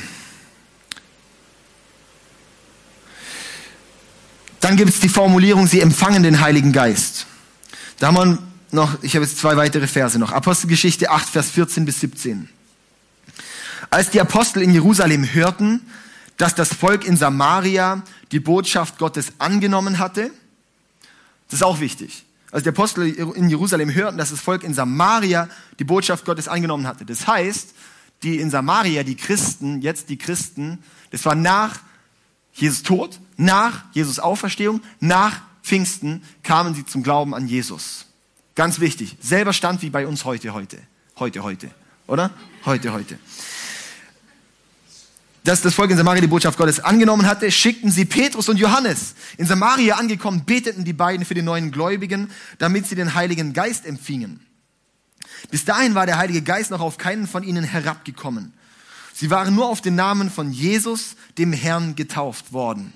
[4.61, 7.25] Dann gibt es die Formulierung, sie empfangen den Heiligen Geist.
[7.99, 8.38] Da haben wir
[8.71, 10.33] noch, ich habe jetzt zwei weitere Verse noch.
[10.33, 12.51] Apostelgeschichte 8, Vers 14 bis 17.
[13.88, 15.81] Als die Apostel in Jerusalem hörten,
[16.37, 20.33] dass das Volk in Samaria die Botschaft Gottes angenommen hatte,
[21.48, 22.24] das ist auch wichtig.
[22.50, 26.87] Als die Apostel in Jerusalem hörten, dass das Volk in Samaria die Botschaft Gottes angenommen
[26.87, 27.04] hatte.
[27.04, 27.74] Das heißt,
[28.22, 31.80] die in Samaria, die Christen, jetzt die Christen, das war nach
[32.52, 38.06] Jesus Tod, nach Jesus Auferstehung, nach Pfingsten kamen sie zum Glauben an Jesus.
[38.54, 39.16] Ganz wichtig.
[39.20, 40.78] Selber Stand wie bei uns heute, heute.
[41.18, 41.70] Heute, heute.
[42.06, 42.30] Oder?
[42.64, 43.18] Heute, heute.
[45.48, 49.14] Dass das Volk in Samaria die Botschaft Gottes angenommen hatte, schickten sie Petrus und Johannes.
[49.38, 53.87] In Samaria angekommen, beteten die beiden für die neuen Gläubigen, damit sie den Heiligen Geist
[53.87, 54.40] empfingen.
[55.50, 58.52] Bis dahin war der Heilige Geist noch auf keinen von ihnen herabgekommen.
[59.14, 62.92] Sie waren nur auf den Namen von Jesus, dem Herrn, getauft worden.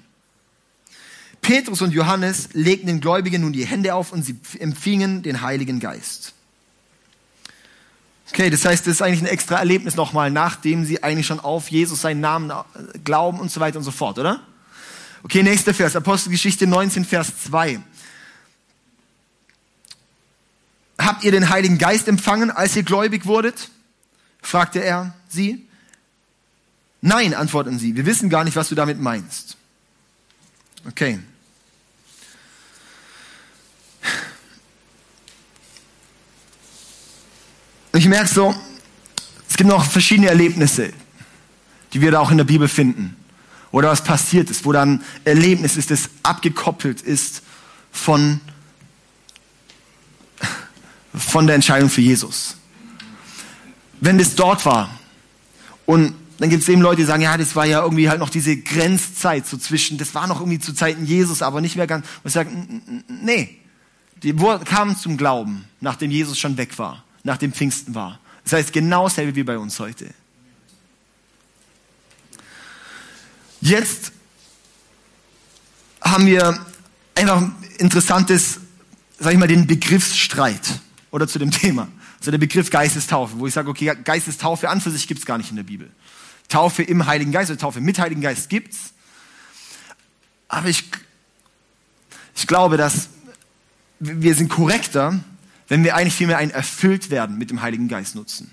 [1.40, 5.80] Petrus und Johannes legten den Gläubigen nun die Hände auf und sie empfingen den Heiligen
[5.80, 6.34] Geist.
[8.32, 11.68] Okay, das heißt, das ist eigentlich ein extra Erlebnis nochmal, nachdem sie eigentlich schon auf
[11.68, 14.40] Jesus seinen Namen äh, glauben und so weiter und so fort, oder?
[15.22, 17.78] Okay, nächster Vers, Apostelgeschichte 19, Vers 2.
[20.98, 23.68] Habt ihr den Heiligen Geist empfangen, als ihr gläubig wurdet?
[24.40, 25.68] fragte er sie.
[27.02, 29.58] Nein, antworteten sie, wir wissen gar nicht, was du damit meinst.
[30.88, 31.18] Okay.
[37.92, 38.54] Ich merke so,
[39.48, 40.92] es gibt noch verschiedene Erlebnisse,
[41.92, 43.16] die wir da auch in der Bibel finden.
[43.70, 47.42] Oder was passiert ist, wo dann Erlebnis ist, das abgekoppelt ist
[47.90, 48.40] von,
[51.14, 52.56] von der Entscheidung für Jesus.
[54.00, 54.98] Wenn das dort war
[55.84, 58.30] und dann gibt es eben Leute, die sagen, ja, das war ja irgendwie halt noch
[58.30, 62.06] diese Grenzzeit so zwischen, das war noch irgendwie zu Zeiten Jesus, aber nicht mehr ganz.
[62.24, 62.50] Und ich sage,
[63.06, 63.58] nee,
[64.22, 68.20] die kamen zum Glauben, nachdem Jesus schon weg war nach dem Pfingsten war.
[68.44, 70.12] Das heißt genau dasselbe wie bei uns heute.
[73.60, 74.12] Jetzt
[76.00, 76.66] haben wir
[77.14, 77.42] einfach
[77.78, 78.58] interessantes,
[79.18, 80.80] sag ich mal, den Begriffsstreit
[81.12, 81.88] oder zu dem Thema.
[82.18, 85.38] Also der Begriff Geistestaufe, wo ich sage, okay, Geistestaufe an für sich gibt es gar
[85.38, 85.90] nicht in der Bibel.
[86.48, 88.92] Taufe im Heiligen Geist oder Taufe mit Heiligen Geist gibt's.
[90.48, 90.84] Aber ich,
[92.36, 93.08] ich glaube, dass
[93.98, 95.20] wir sind korrekter,
[95.72, 98.50] wenn wir eigentlich vielmehr ein erfüllt werden mit dem Heiligen Geist nutzen.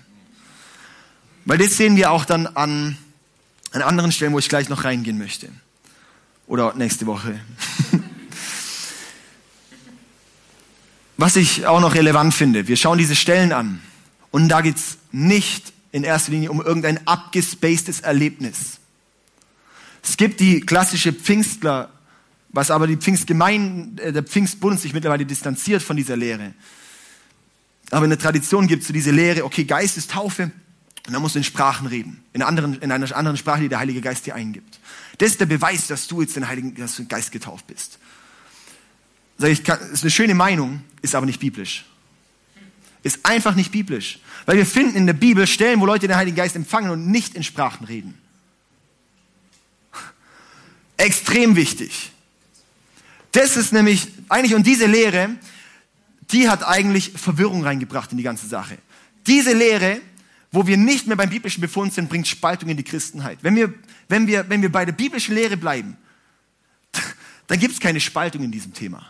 [1.44, 2.96] Weil das sehen wir auch dann an,
[3.72, 5.50] an anderen Stellen, wo ich gleich noch reingehen möchte.
[6.46, 7.38] Oder nächste Woche.
[11.18, 13.82] Was ich auch noch relevant finde, wir schauen diese Stellen an
[14.30, 18.78] und da geht es nicht in erster Linie um irgendein abgespacedes Erlebnis.
[20.02, 21.90] Es gibt die klassische Pfingstler,
[22.48, 26.54] was aber die Pfingstgemeinde, äh, der Pfingstbund sich mittlerweile distanziert von dieser Lehre.
[27.90, 30.50] Aber in der Tradition gibt es so diese Lehre, okay, Geist ist Taufe
[31.06, 32.22] und dann musst du in Sprachen reden.
[32.32, 34.78] In, anderen, in einer anderen Sprache, die der Heilige Geist dir eingibt.
[35.18, 37.98] Das ist der Beweis, dass du jetzt den Heiligen dass du Geist getauft bist.
[39.38, 41.84] Sag ich, kann, ist eine schöne Meinung, ist aber nicht biblisch.
[43.02, 44.18] Ist einfach nicht biblisch.
[44.46, 47.34] Weil wir finden in der Bibel Stellen, wo Leute den Heiligen Geist empfangen und nicht
[47.34, 48.18] in Sprachen reden.
[50.96, 52.12] Extrem wichtig.
[53.32, 55.30] Das ist nämlich eigentlich, und diese Lehre,
[56.32, 58.78] die hat eigentlich Verwirrung reingebracht in die ganze Sache.
[59.26, 60.00] Diese Lehre,
[60.52, 63.38] wo wir nicht mehr beim biblischen Befund sind, bringt Spaltung in die Christenheit.
[63.42, 63.72] Wenn wir,
[64.08, 65.96] wenn wir, wenn wir bei der biblischen Lehre bleiben,
[67.46, 69.06] dann gibt es keine Spaltung in diesem Thema.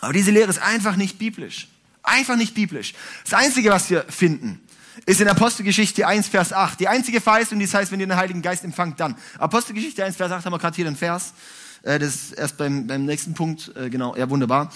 [0.00, 1.68] Aber diese Lehre ist einfach nicht biblisch.
[2.02, 2.94] Einfach nicht biblisch.
[3.24, 4.60] Das Einzige, was wir finden,
[5.06, 6.80] ist in Apostelgeschichte 1, Vers 8.
[6.80, 9.16] Die einzige Verheißung, die heißt, wenn ihr den Heiligen Geist empfangt, dann.
[9.38, 11.32] Apostelgeschichte 1, Vers 8 haben wir gerade hier den Vers.
[11.82, 13.72] Äh, das ist erst beim, beim nächsten Punkt.
[13.76, 14.72] Äh, genau, ja, wunderbar.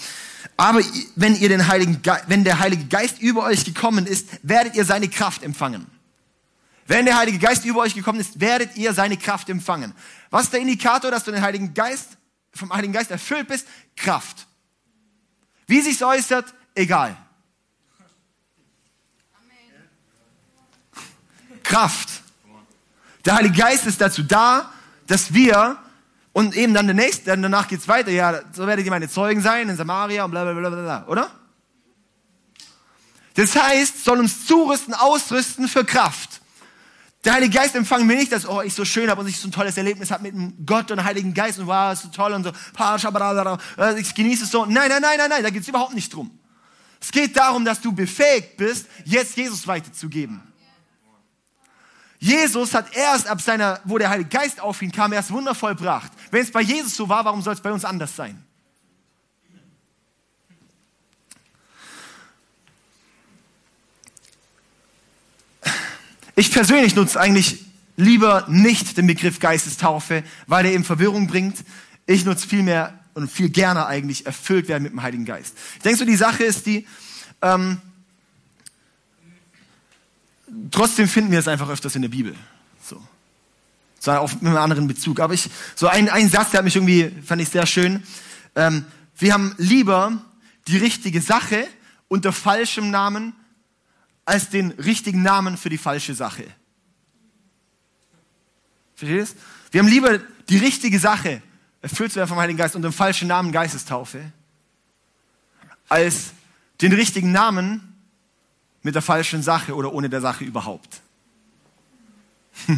[0.57, 0.81] Aber
[1.15, 4.85] wenn ihr den Heiligen Ge wenn der Heilige Geist über euch gekommen ist, werdet ihr
[4.85, 5.87] seine Kraft empfangen.
[6.87, 9.93] Wenn der Heilige Geist über euch gekommen ist, werdet ihr seine Kraft empfangen.
[10.29, 12.17] Was ist der Indikator, dass du den Heiligen Geist,
[12.53, 13.67] vom Heiligen Geist erfüllt bist?
[13.95, 14.47] Kraft.
[15.67, 17.17] Wie sich's äußert, egal.
[21.63, 22.09] Kraft.
[23.25, 24.71] Der Heilige Geist ist dazu da,
[25.07, 25.77] dass wir
[26.37, 28.11] Und eben dann der nächste, dann danach geht's weiter.
[28.11, 31.31] Ja, so werdet ihr meine Zeugen sein in Samaria und bla bla bla bla, oder?
[33.33, 36.41] Das heißt, soll uns zurüsten, ausrüsten für Kraft.
[37.25, 39.47] Der Heilige Geist empfangen wir nicht, dass oh, ich so schön habe und ich so
[39.47, 42.31] ein tolles Erlebnis habe mit Gott und dem Heiligen Geist und wow, ist so toll
[42.33, 44.63] und so, äh, ich genieße es so.
[44.65, 46.29] Nein, nein, nein, nein, nein, da geht es überhaupt nicht drum.
[47.01, 50.43] Es geht darum, dass du befähigt bist, jetzt Jesus weiterzugeben.
[52.19, 56.11] Jesus hat erst ab seiner, wo der Heilige Geist auf ihn kam, erst Wunder vollbracht.
[56.31, 58.43] Wenn es bei Jesus so war, warum soll es bei uns anders sein?
[66.35, 71.57] Ich persönlich nutze eigentlich lieber nicht den Begriff Geistestaufe, weil er eben Verwirrung bringt.
[72.05, 75.55] Ich nutze viel mehr und viel gerne eigentlich erfüllt werden mit dem Heiligen Geist.
[75.77, 76.85] Ich denke so, die Sache ist die,
[77.41, 77.81] ähm,
[80.71, 82.35] trotzdem finden wir es einfach öfters in der Bibel.
[82.83, 83.01] So.
[83.99, 85.19] Zwar auf einem anderen Bezug.
[85.19, 88.03] Aber ich, so ein, ein Satz, der hat mich irgendwie, fand ich sehr schön.
[88.55, 88.85] Ähm,
[89.17, 90.21] wir haben lieber
[90.67, 91.67] die richtige Sache
[92.07, 93.33] unter falschem Namen
[94.25, 96.43] als den richtigen Namen für die falsche Sache.
[98.95, 99.27] Versteht ihr
[99.71, 101.41] Wir haben lieber die richtige Sache,
[101.81, 104.31] erfüllt zu werden vom Heiligen Geist unter dem falschen Namen Geistestaufe,
[105.87, 106.31] als
[106.81, 107.86] den richtigen Namen
[108.83, 111.01] mit der falschen Sache oder ohne der Sache überhaupt.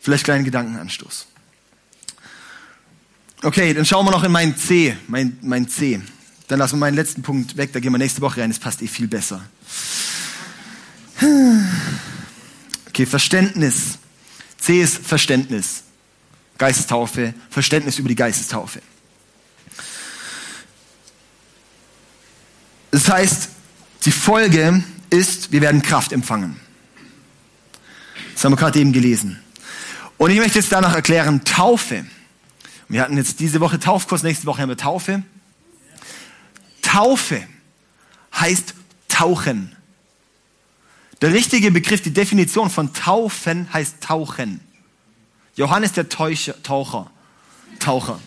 [0.00, 1.26] Vielleicht kleinen Gedankenanstoß.
[3.42, 6.00] Okay, dann schauen wir noch in mein C, mein, mein C.
[6.48, 8.82] Dann lassen wir meinen letzten Punkt weg, da gehen wir nächste Woche rein, das passt
[8.82, 9.42] eh viel besser.
[12.88, 13.98] Okay, Verständnis.
[14.58, 15.84] C ist Verständnis.
[16.58, 18.82] Geistestaufe, Verständnis über die Geistestaufe.
[22.90, 23.48] Das heißt,
[24.04, 26.58] die Folge ist, wir werden Kraft empfangen.
[28.34, 29.40] Das haben wir gerade eben gelesen.
[30.18, 32.04] Und ich möchte jetzt danach erklären, Taufe.
[32.88, 35.22] Wir hatten jetzt diese Woche Taufkurs, nächste Woche haben wir Taufe.
[36.82, 37.42] Taufe
[38.34, 38.74] heißt
[39.08, 39.74] tauchen.
[41.20, 44.60] Der richtige Begriff, die Definition von taufen heißt tauchen.
[45.56, 47.10] Johannes der Teucher, Taucher.
[47.78, 48.20] Taucher.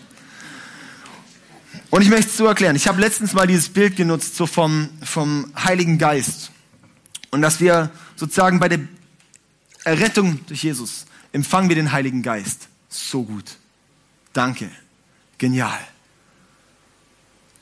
[1.89, 2.75] Und ich möchte es so erklären.
[2.75, 6.51] Ich habe letztens mal dieses Bild genutzt, so vom, vom Heiligen Geist.
[7.31, 8.79] Und dass wir sozusagen bei der
[9.83, 12.69] Errettung durch Jesus empfangen wir den Heiligen Geist.
[12.89, 13.57] So gut.
[14.33, 14.69] Danke.
[15.37, 15.79] Genial.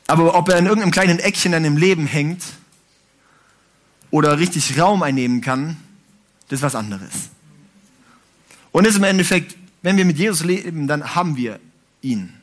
[0.08, 2.44] Aber ob er in irgendeinem kleinen Eckchen in deinem Leben hängt
[4.12, 5.78] oder richtig Raum einnehmen kann,
[6.50, 7.30] das ist was anderes.
[8.72, 11.60] Und ist im Endeffekt, wenn wir mit Jesus leben, dann haben wir
[12.02, 12.34] ihn.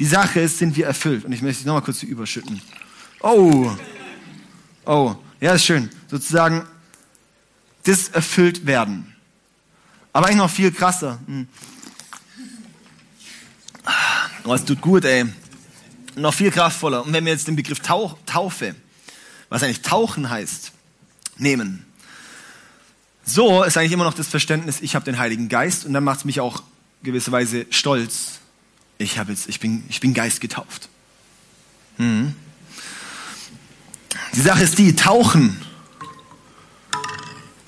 [0.00, 1.26] Die Sache ist, sind wir erfüllt.
[1.26, 2.62] Und ich möchte noch mal kurz überschütten.
[3.20, 3.70] Oh,
[4.86, 5.90] oh, ja, ist schön.
[6.08, 6.66] Sozusagen,
[7.84, 9.14] das erfüllt werden.
[10.14, 11.18] Aber eigentlich noch viel krasser.
[11.26, 11.46] Hm.
[14.44, 15.26] Oh, es tut gut, ey.
[16.16, 17.04] Noch viel kraftvoller.
[17.04, 18.74] Und wenn wir jetzt den Begriff Tauch, Taufe,
[19.50, 20.72] was eigentlich Tauchen heißt,
[21.36, 21.84] nehmen.
[23.22, 26.20] So ist eigentlich immer noch das Verständnis, ich habe den Heiligen Geist und dann macht
[26.20, 26.62] es mich auch
[27.02, 28.39] gewisserweise stolz,
[29.00, 30.88] ich, habe jetzt, ich, bin, ich bin Geist getauft.
[31.98, 32.34] Mhm.
[34.34, 35.60] Die Sache ist die, tauchen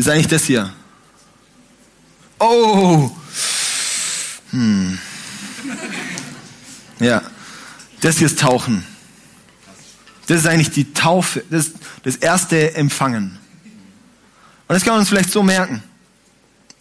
[0.03, 0.73] ist eigentlich das hier.
[2.41, 3.09] Oh!
[4.51, 4.99] Hm.
[6.99, 7.23] Ja,
[8.01, 8.85] das hier ist Tauchen.
[10.27, 11.71] Das ist eigentlich die Taufe, das,
[12.03, 13.39] das erste Empfangen.
[14.67, 15.85] Und das kann man uns vielleicht so merken.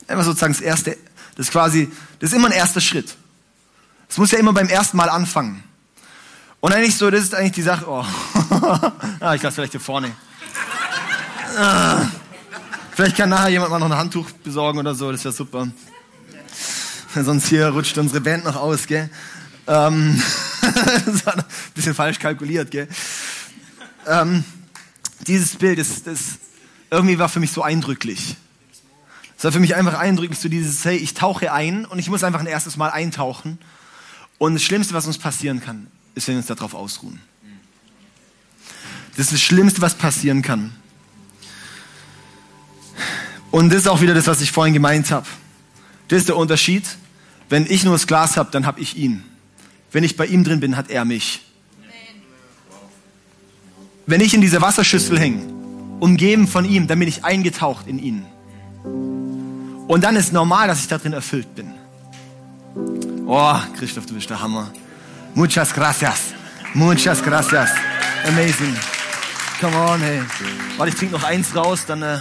[0.07, 0.97] Einfach sozusagen das erste,
[1.35, 3.15] das ist quasi, das ist immer ein erster Schritt.
[4.11, 5.63] Es muss ja immer beim ersten Mal anfangen.
[6.59, 7.85] Und eigentlich so, das ist eigentlich die Sache.
[7.87, 8.03] Oh.
[9.21, 10.11] ah, ich lasse vielleicht hier vorne.
[11.57, 12.07] Ah.
[12.91, 15.69] Vielleicht kann nachher jemand mal noch ein Handtuch besorgen oder so, das wäre super.
[17.15, 19.09] Sonst hier rutscht unsere Band noch aus, gell?
[19.65, 20.21] Ähm,
[21.05, 22.89] das war ein bisschen falsch kalkuliert, gell?
[24.07, 24.43] Ähm,
[25.25, 26.19] dieses Bild, das, das
[26.89, 28.35] irgendwie war für mich so eindrücklich.
[29.37, 32.25] Es war für mich einfach eindrücklich, so dieses, hey, ich tauche ein und ich muss
[32.25, 33.57] einfach ein erstes Mal eintauchen
[34.41, 37.21] und das Schlimmste, was uns passieren kann, ist, wenn wir uns darauf ausruhen.
[39.11, 40.71] Das ist das Schlimmste, was passieren kann.
[43.51, 45.27] Und das ist auch wieder das, was ich vorhin gemeint habe.
[46.07, 46.83] Das ist der Unterschied.
[47.49, 49.23] Wenn ich nur das Glas habe, dann habe ich ihn.
[49.91, 51.41] Wenn ich bei ihm drin bin, hat er mich.
[54.07, 55.53] Wenn ich in dieser Wasserschüssel hänge,
[55.99, 58.25] umgeben von ihm, dann bin ich eingetaucht in ihn.
[59.87, 61.75] Und dann ist normal, dass ich da drin erfüllt bin.
[63.33, 64.69] Oh, Christoph, du bist der Hammer.
[65.35, 66.33] Muchas gracias.
[66.73, 67.69] Muchas gracias.
[68.27, 68.75] Amazing.
[69.61, 70.21] Come on, hey.
[70.75, 72.01] Warte, ich trinke noch eins raus, dann.
[72.01, 72.19] Äh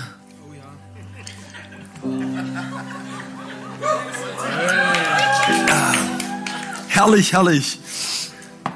[6.86, 7.80] herrlich, herrlich.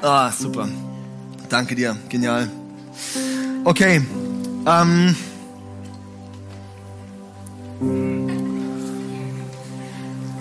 [0.01, 0.67] Ah, super.
[1.47, 2.49] Danke dir, genial.
[3.63, 4.01] Okay,
[4.65, 5.15] ähm,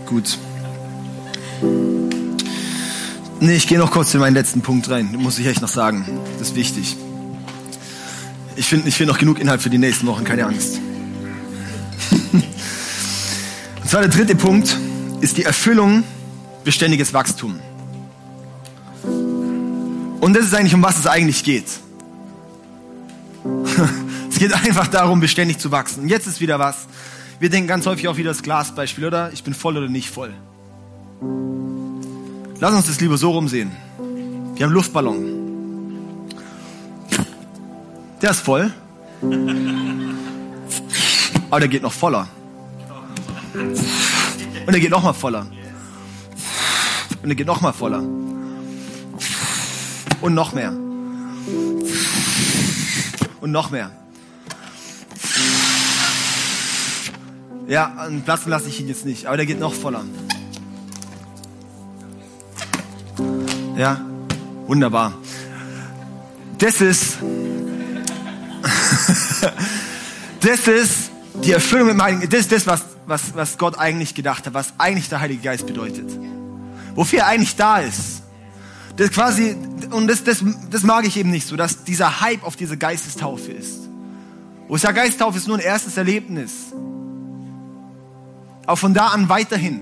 [0.07, 0.39] gut.
[3.41, 5.15] Nee, ich gehe noch kurz in meinen letzten Punkt rein.
[5.19, 6.07] Muss ich echt noch sagen.
[6.39, 6.97] Das ist wichtig.
[8.57, 10.81] Ich finde ich find noch genug Inhalt für die nächsten Wochen, keine Angst.
[12.33, 12.43] Und
[13.85, 14.79] zwar der dritte Punkt
[15.21, 16.05] ist die Erfüllung
[16.65, 17.59] beständiges Wachstum.
[20.23, 21.67] Und das ist eigentlich, um was es eigentlich geht.
[24.31, 26.05] es geht einfach darum, beständig zu wachsen.
[26.05, 26.87] Und jetzt ist wieder was.
[27.41, 29.33] Wir denken ganz häufig auch wieder das Glasbeispiel, oder?
[29.35, 30.33] Ich bin voll oder nicht voll.
[32.61, 33.73] Lass uns das lieber so rumsehen.
[33.99, 35.45] Wir haben einen Luftballon.
[38.23, 38.73] Der ist voll.
[41.51, 42.27] Aber der geht noch voller.
[43.55, 45.47] Und der geht noch mal voller.
[47.23, 48.03] Und der geht noch mal voller.
[50.21, 50.73] Und noch mehr.
[53.41, 53.91] Und noch mehr.
[57.69, 60.05] Ja, einen platzen lasse ich ihn jetzt nicht, aber der geht noch voller.
[63.77, 64.01] Ja,
[64.67, 65.15] wunderbar.
[66.59, 67.19] Das ist,
[70.41, 71.11] das ist
[71.43, 74.75] die Erfüllung mit meinem, das ist das, was, was, was Gott eigentlich gedacht hat, was
[74.79, 76.09] eigentlich der Heilige Geist bedeutet.
[76.95, 78.23] Wofür er eigentlich da ist.
[78.97, 79.57] Das quasi,
[79.91, 83.51] und das, das, das mag ich eben nicht so, dass dieser Hype auf diese Geistestaufe
[83.51, 83.89] ist.
[84.69, 86.53] Wo ich sage, Geistestaufe ist nur ein erstes Erlebnis.
[88.67, 89.81] Auch von da an weiterhin.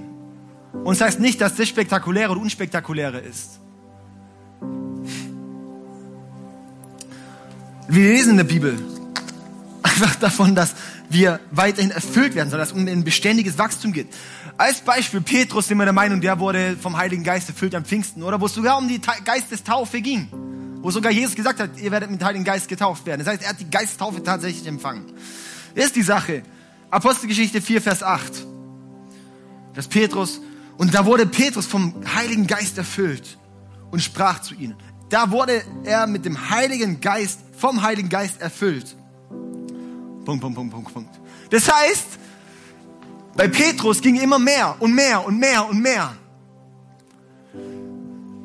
[0.73, 3.62] Und das heißt nicht, dass das spektakuläre oder unspektakuläre ist.
[7.93, 8.83] Wir lesen in der Bibel
[9.83, 10.75] einfach davon, dass
[11.11, 14.09] wir weiterhin erfüllt werden, sondern dass es um ein beständiges Wachstum geht.
[14.57, 18.23] Als Beispiel Petrus sind wir der Meinung, der wurde vom Heiligen Geist erfüllt am Pfingsten,
[18.23, 20.29] oder wo es sogar um die Geistestaufe ging.
[20.81, 23.19] Wo sogar Jesus gesagt hat, ihr werdet mit dem Heiligen Geist getauft werden.
[23.19, 25.13] Das heißt, er hat die Geisttaufe tatsächlich empfangen.
[25.75, 26.45] Das ist die Sache.
[26.89, 28.47] Apostelgeschichte 4, Vers 8.
[29.75, 30.41] Das Petrus,
[30.79, 33.37] und da wurde Petrus vom Heiligen Geist erfüllt
[33.91, 34.77] und sprach zu ihnen.
[35.11, 38.97] Da wurde er mit dem Heiligen Geist, vom Heiligen Geist erfüllt.
[40.25, 41.21] Punkt, Punkt, Punkt, Punkt, Punkt.
[41.49, 42.07] Das heißt,
[43.37, 46.13] bei Petrus ging immer mehr und mehr und mehr und mehr.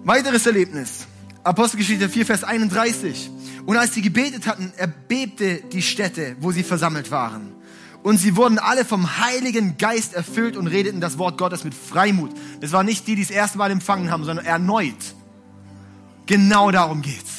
[0.04, 1.08] Weiteres Erlebnis.
[1.44, 3.32] Apostelgeschichte 4, Vers 31.
[3.66, 7.56] Und als sie gebetet hatten, erbebte die Stätte, wo sie versammelt waren.
[8.04, 12.30] Und sie wurden alle vom Heiligen Geist erfüllt und redeten das Wort Gottes mit Freimut.
[12.62, 15.16] Das war nicht die, die das erste Mal empfangen haben, sondern erneut.
[16.28, 17.37] Genau darum geht's.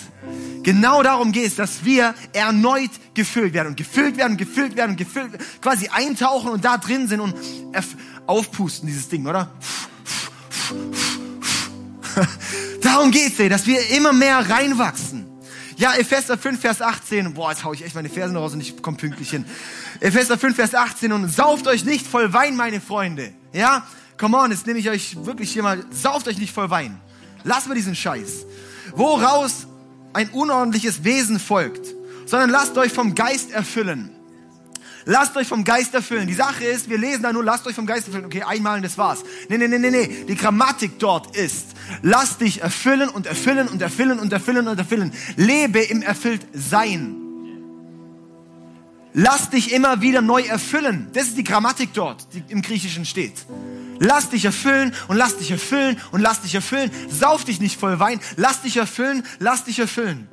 [0.69, 5.89] Genau darum geht's, dass wir erneut gefüllt werden und gefüllt werden, gefüllt werden, gefüllt, quasi
[5.89, 7.35] eintauchen und da drin sind und
[8.27, 9.51] aufpusten dieses Ding, oder?
[12.83, 15.27] darum geht's, ey, dass wir immer mehr reinwachsen.
[15.79, 17.33] Ja, Epheser 5, Vers 18.
[17.33, 19.47] Boah, jetzt hau ich echt meine Fersen raus und ich komme pünktlich hin.
[20.01, 21.13] Epheser 5, Vers 18.
[21.13, 23.33] Und sauft euch nicht voll Wein, meine Freunde.
[23.55, 23.87] Ja?
[24.19, 25.83] Come on, jetzt nehme ich euch wirklich hier mal.
[25.91, 27.01] Sauft euch nicht voll Wein.
[27.43, 28.45] Lasst mal diesen Scheiß
[28.99, 29.67] woraus
[30.19, 31.95] ein unordentliches Wesen folgt,
[32.27, 34.11] sondern lasst euch vom Geist erfüllen.
[35.05, 36.27] Lasst euch vom Geist erfüllen.
[36.27, 38.27] Die Sache ist, wir lesen da nur, lasst euch vom Geist erfüllen.
[38.27, 39.23] Okay, einmal und das war's.
[39.49, 40.25] Nee, nee, nee, nee, nee.
[40.29, 41.69] Die Grammatik dort ist,
[42.03, 45.13] lass dich erfüllen und erfüllen und erfüllen und erfüllen und erfüllen.
[45.37, 47.15] Lebe im Erfülltsein.
[49.15, 51.09] Lass dich immer wieder neu erfüllen.
[51.13, 53.35] Das ist die Grammatik dort, die im Griechischen steht.
[54.01, 56.91] Lass dich erfüllen und lass dich erfüllen und lass dich erfüllen.
[57.11, 58.21] Sauf dich nicht voll Wein.
[58.37, 60.29] Lass dich erfüllen, lass dich erfüllen.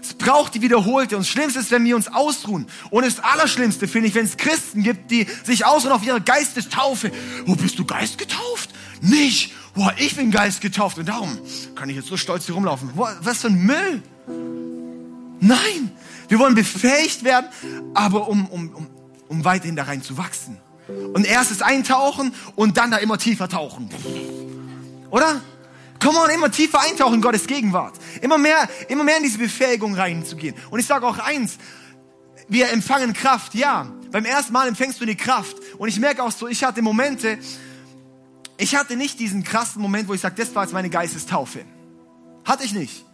[0.00, 1.16] Es braucht die wiederholte.
[1.16, 2.66] Und das Schlimmste ist, wenn wir uns ausruhen.
[2.90, 7.10] Und das Allerschlimmste finde ich, wenn es Christen gibt, die sich ausruhen auf ihre Geistestaufe.
[7.44, 8.70] Wo oh, bist du Geist getauft?
[9.00, 9.52] Nicht.
[9.74, 10.98] Boah, ich bin Geist getauft.
[10.98, 11.38] Und darum
[11.74, 12.92] kann ich jetzt so stolz hier rumlaufen.
[12.94, 14.02] Boah, was für ein Müll.
[15.40, 15.90] Nein.
[16.28, 17.48] Wir wollen befähigt werden,
[17.94, 18.86] aber um, um, um,
[19.28, 20.58] um weiterhin da rein zu wachsen.
[20.88, 23.88] Und erstes eintauchen und dann da immer tiefer tauchen.
[25.10, 25.40] Oder?
[26.02, 27.94] Come on, immer tiefer eintauchen in Gottes Gegenwart.
[28.20, 30.54] Immer mehr, immer mehr in diese Befähigung reinzugehen.
[30.70, 31.58] Und ich sage auch eins,
[32.48, 33.86] wir empfangen Kraft, ja.
[34.12, 35.56] Beim ersten Mal empfängst du die Kraft.
[35.78, 37.38] Und ich merke auch so, ich hatte Momente,
[38.58, 41.64] ich hatte nicht diesen krassen Moment, wo ich sage, das war jetzt meine Geistestaufe.
[42.44, 43.04] Hatte ich nicht.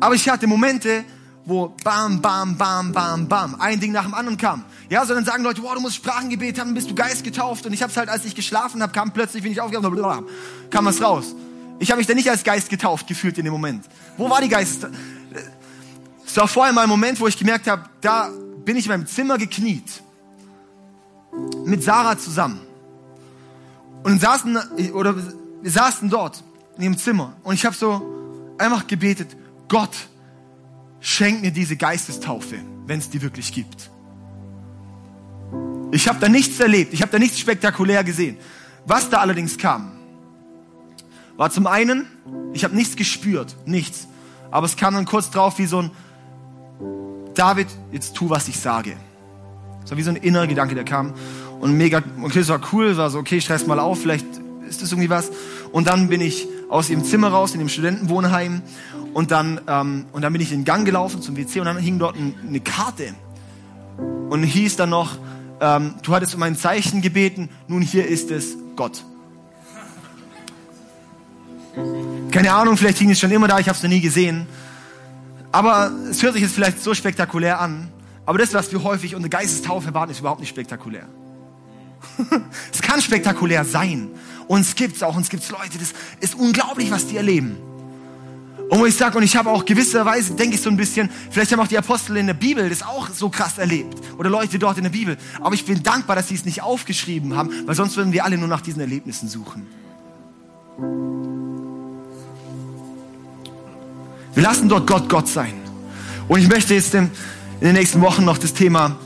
[0.00, 1.04] Aber ich hatte Momente,
[1.46, 4.64] wo bam, bam, bam, bam, bam, ein Ding nach dem anderen kam.
[4.90, 7.64] Ja, sondern sagen Leute, wow, du musst Sprachengebet haben, bist du Geist getauft.
[7.64, 10.26] Und ich habe es halt, als ich geschlafen habe, kam plötzlich, wenn ich aufgewacht habe,
[10.70, 11.34] kam was raus.
[11.78, 13.84] Ich habe mich dann nicht als Geist getauft gefühlt in dem Moment.
[14.16, 14.86] Wo war die Geist?
[16.26, 18.30] Es war vorher mal ein Moment, wo ich gemerkt habe, da
[18.64, 20.02] bin ich in meinem Zimmer gekniet.
[21.64, 22.60] Mit Sarah zusammen.
[24.02, 24.58] Und saßen,
[24.92, 26.42] oder wir saßen dort.
[26.76, 29.36] in ihrem Zimmer und ich habe so einfach gebetet,
[29.68, 29.90] Gott,
[31.06, 33.90] schenk mir diese Geistestaufe, wenn es die wirklich gibt.
[35.92, 38.38] Ich habe da nichts erlebt, ich habe da nichts spektakulär gesehen.
[38.86, 39.92] Was da allerdings kam,
[41.36, 42.06] war zum einen,
[42.52, 44.08] ich habe nichts gespürt, nichts.
[44.50, 45.90] Aber es kam dann kurz drauf wie so ein,
[47.34, 48.96] David, jetzt tu, was ich sage.
[49.84, 51.14] So wie so ein innerer Gedanke, der kam.
[51.60, 54.26] Und mega, okay, es war cool, war so, okay, stress mal auf, vielleicht
[54.68, 55.30] ist das irgendwie was.
[55.70, 58.62] Und dann bin ich aus ihrem Zimmer raus, in dem Studentenwohnheim.
[59.14, 61.78] Und dann, ähm, und dann bin ich in den Gang gelaufen zum WC und dann
[61.78, 63.14] hing dort ein, eine Karte.
[64.28, 65.16] Und hieß dann noch,
[65.60, 69.04] ähm, du hattest um ein Zeichen gebeten, nun hier ist es Gott.
[72.30, 74.46] Keine Ahnung, vielleicht hing es schon immer da, ich habe es noch nie gesehen.
[75.52, 77.88] Aber es hört sich jetzt vielleicht so spektakulär an.
[78.26, 81.06] Aber das, was wir häufig unter Geistestaufe erwarten, ist überhaupt nicht spektakulär.
[82.72, 84.08] es kann spektakulär sein.
[84.48, 85.16] Und es gibt es auch.
[85.16, 87.56] Und es gibt Leute, das ist unglaublich, was die erleben.
[88.68, 91.52] Und wo ich sage, und ich habe auch gewisserweise, denke ich so ein bisschen, vielleicht
[91.52, 93.96] haben auch die Apostel in der Bibel das auch so krass erlebt.
[94.18, 95.16] Oder Leute dort in der Bibel.
[95.40, 98.36] Aber ich bin dankbar, dass sie es nicht aufgeschrieben haben, weil sonst würden wir alle
[98.36, 99.66] nur nach diesen Erlebnissen suchen.
[104.34, 105.54] Wir lassen dort Gott Gott sein.
[106.28, 107.10] Und ich möchte jetzt in,
[107.62, 108.96] den nächsten Wochen noch das Thema,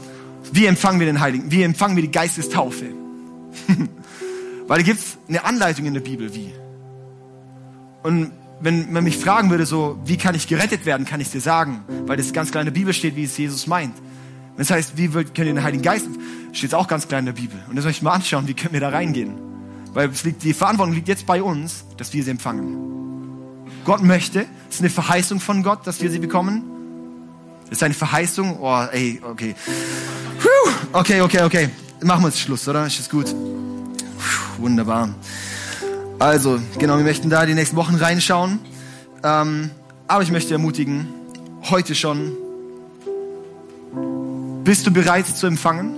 [0.53, 2.87] wie empfangen wir den Heiligen, wie empfangen wir die Geistestaufe.
[4.67, 6.53] Weil da gibt es eine Anleitung in der Bibel, wie.
[8.03, 11.41] Und wenn man mich fragen würde, so, wie kann ich gerettet werden, kann ich dir
[11.41, 13.95] sagen, weil das ganz klar in der Bibel steht, wie es Jesus meint.
[14.55, 16.09] Wenn es heißt, wie können wir den Heiligen Geist,
[16.53, 17.59] steht es auch ganz klar in der Bibel.
[17.69, 19.35] Und das soll ich mal anschauen, wie können wir da reingehen.
[19.93, 22.77] Weil liegt, die Verantwortung liegt jetzt bei uns, dass wir sie empfangen.
[23.85, 24.47] Gott möchte.
[24.69, 26.63] Es ist eine Verheißung von Gott, dass wir sie bekommen.
[27.71, 28.59] Ist eine Verheißung.
[28.61, 29.55] Oh, ey, okay.
[30.41, 31.71] Puh, okay, okay, okay.
[32.03, 32.87] Machen wir jetzt Schluss, oder?
[32.87, 33.27] Ist das gut?
[33.27, 35.11] Puh, wunderbar.
[36.19, 38.59] Also, genau, wir möchten da die nächsten Wochen reinschauen.
[39.23, 39.71] Ähm,
[40.09, 41.09] aber ich möchte ermutigen,
[41.71, 42.33] heute schon,
[44.65, 45.97] bist du bereit zu empfangen?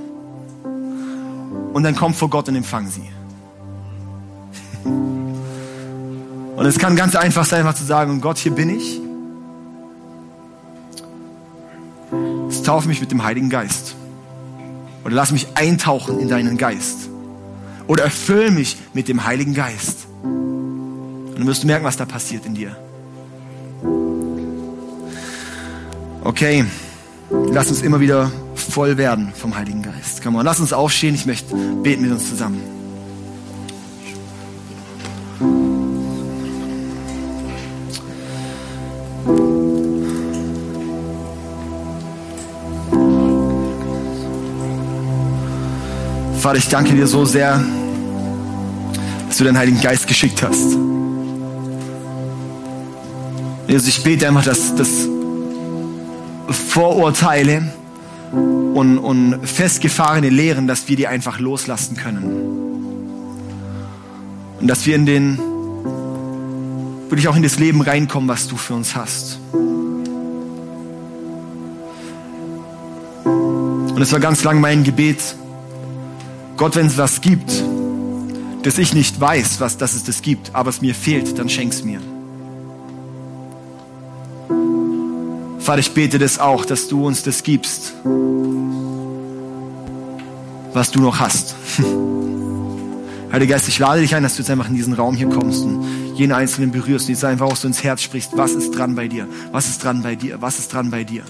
[1.73, 3.09] Und dann komm vor Gott und empfang sie.
[6.55, 9.02] Und es kann ganz einfach sein, einfach zu sagen, Gott, hier bin ich.
[12.63, 13.95] Taufe mich mit dem Heiligen Geist.
[15.05, 17.09] Oder lass mich eintauchen in deinen Geist.
[17.87, 20.07] Oder erfülle mich mit dem Heiligen Geist.
[20.23, 22.77] Und dann wirst du merken, was da passiert in dir.
[26.25, 26.65] Okay,
[27.51, 30.23] lass uns immer wieder voll werden vom Heiligen Geist.
[30.23, 31.15] Komm mal, lass uns aufstehen.
[31.15, 32.82] Ich möchte beten mit uns zusammen.
[46.53, 47.65] Vater, ich danke dir so sehr,
[49.27, 50.77] dass du deinen Heiligen Geist geschickt hast.
[53.67, 55.09] Jesus, ich bete einfach, dass, dass
[56.51, 57.73] Vorurteile
[58.33, 62.25] und, und festgefahrene Lehren, dass wir die einfach loslassen können.
[64.61, 65.39] Und dass wir in den,
[67.09, 69.39] wirklich auch in das Leben reinkommen, was du für uns hast.
[73.25, 75.35] Und es war ganz lang mein Gebet,
[76.57, 77.53] Gott, wenn es was gibt,
[78.63, 81.83] das ich nicht weiß, was, dass es das gibt, aber es mir fehlt, dann schenk's
[81.83, 82.01] mir.
[85.59, 87.93] Vater, ich bete das auch, dass du uns das gibst,
[90.73, 91.55] was du noch hast.
[93.33, 95.65] Heiliger Geist, ich lade dich ein, dass du jetzt einfach in diesen Raum hier kommst
[95.65, 98.95] und jeden Einzelnen berührst und jetzt einfach auch so ins Herz sprichst, was ist dran
[98.95, 99.27] bei dir?
[99.53, 100.43] Was ist dran bei dir?
[100.43, 101.23] Was ist dran bei dir?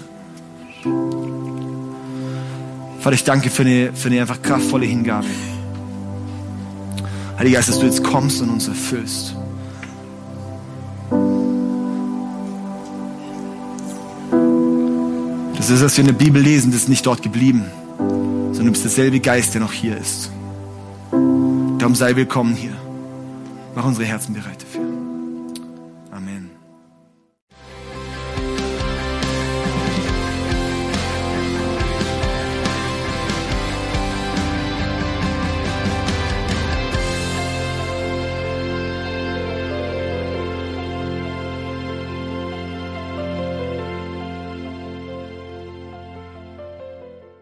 [3.03, 5.27] Vater, ich danke für eine, für eine einfach kraftvolle Hingabe.
[7.37, 9.35] Heiliger Geist, dass du jetzt kommst und uns erfüllst.
[15.57, 17.65] Das ist, was wir in der Bibel lesen, das ist nicht dort geblieben,
[17.97, 20.31] sondern du bist derselbe Geist, der noch hier ist.
[21.11, 22.71] Darum sei willkommen hier.
[23.75, 24.82] Mach unsere Herzen bereit dafür.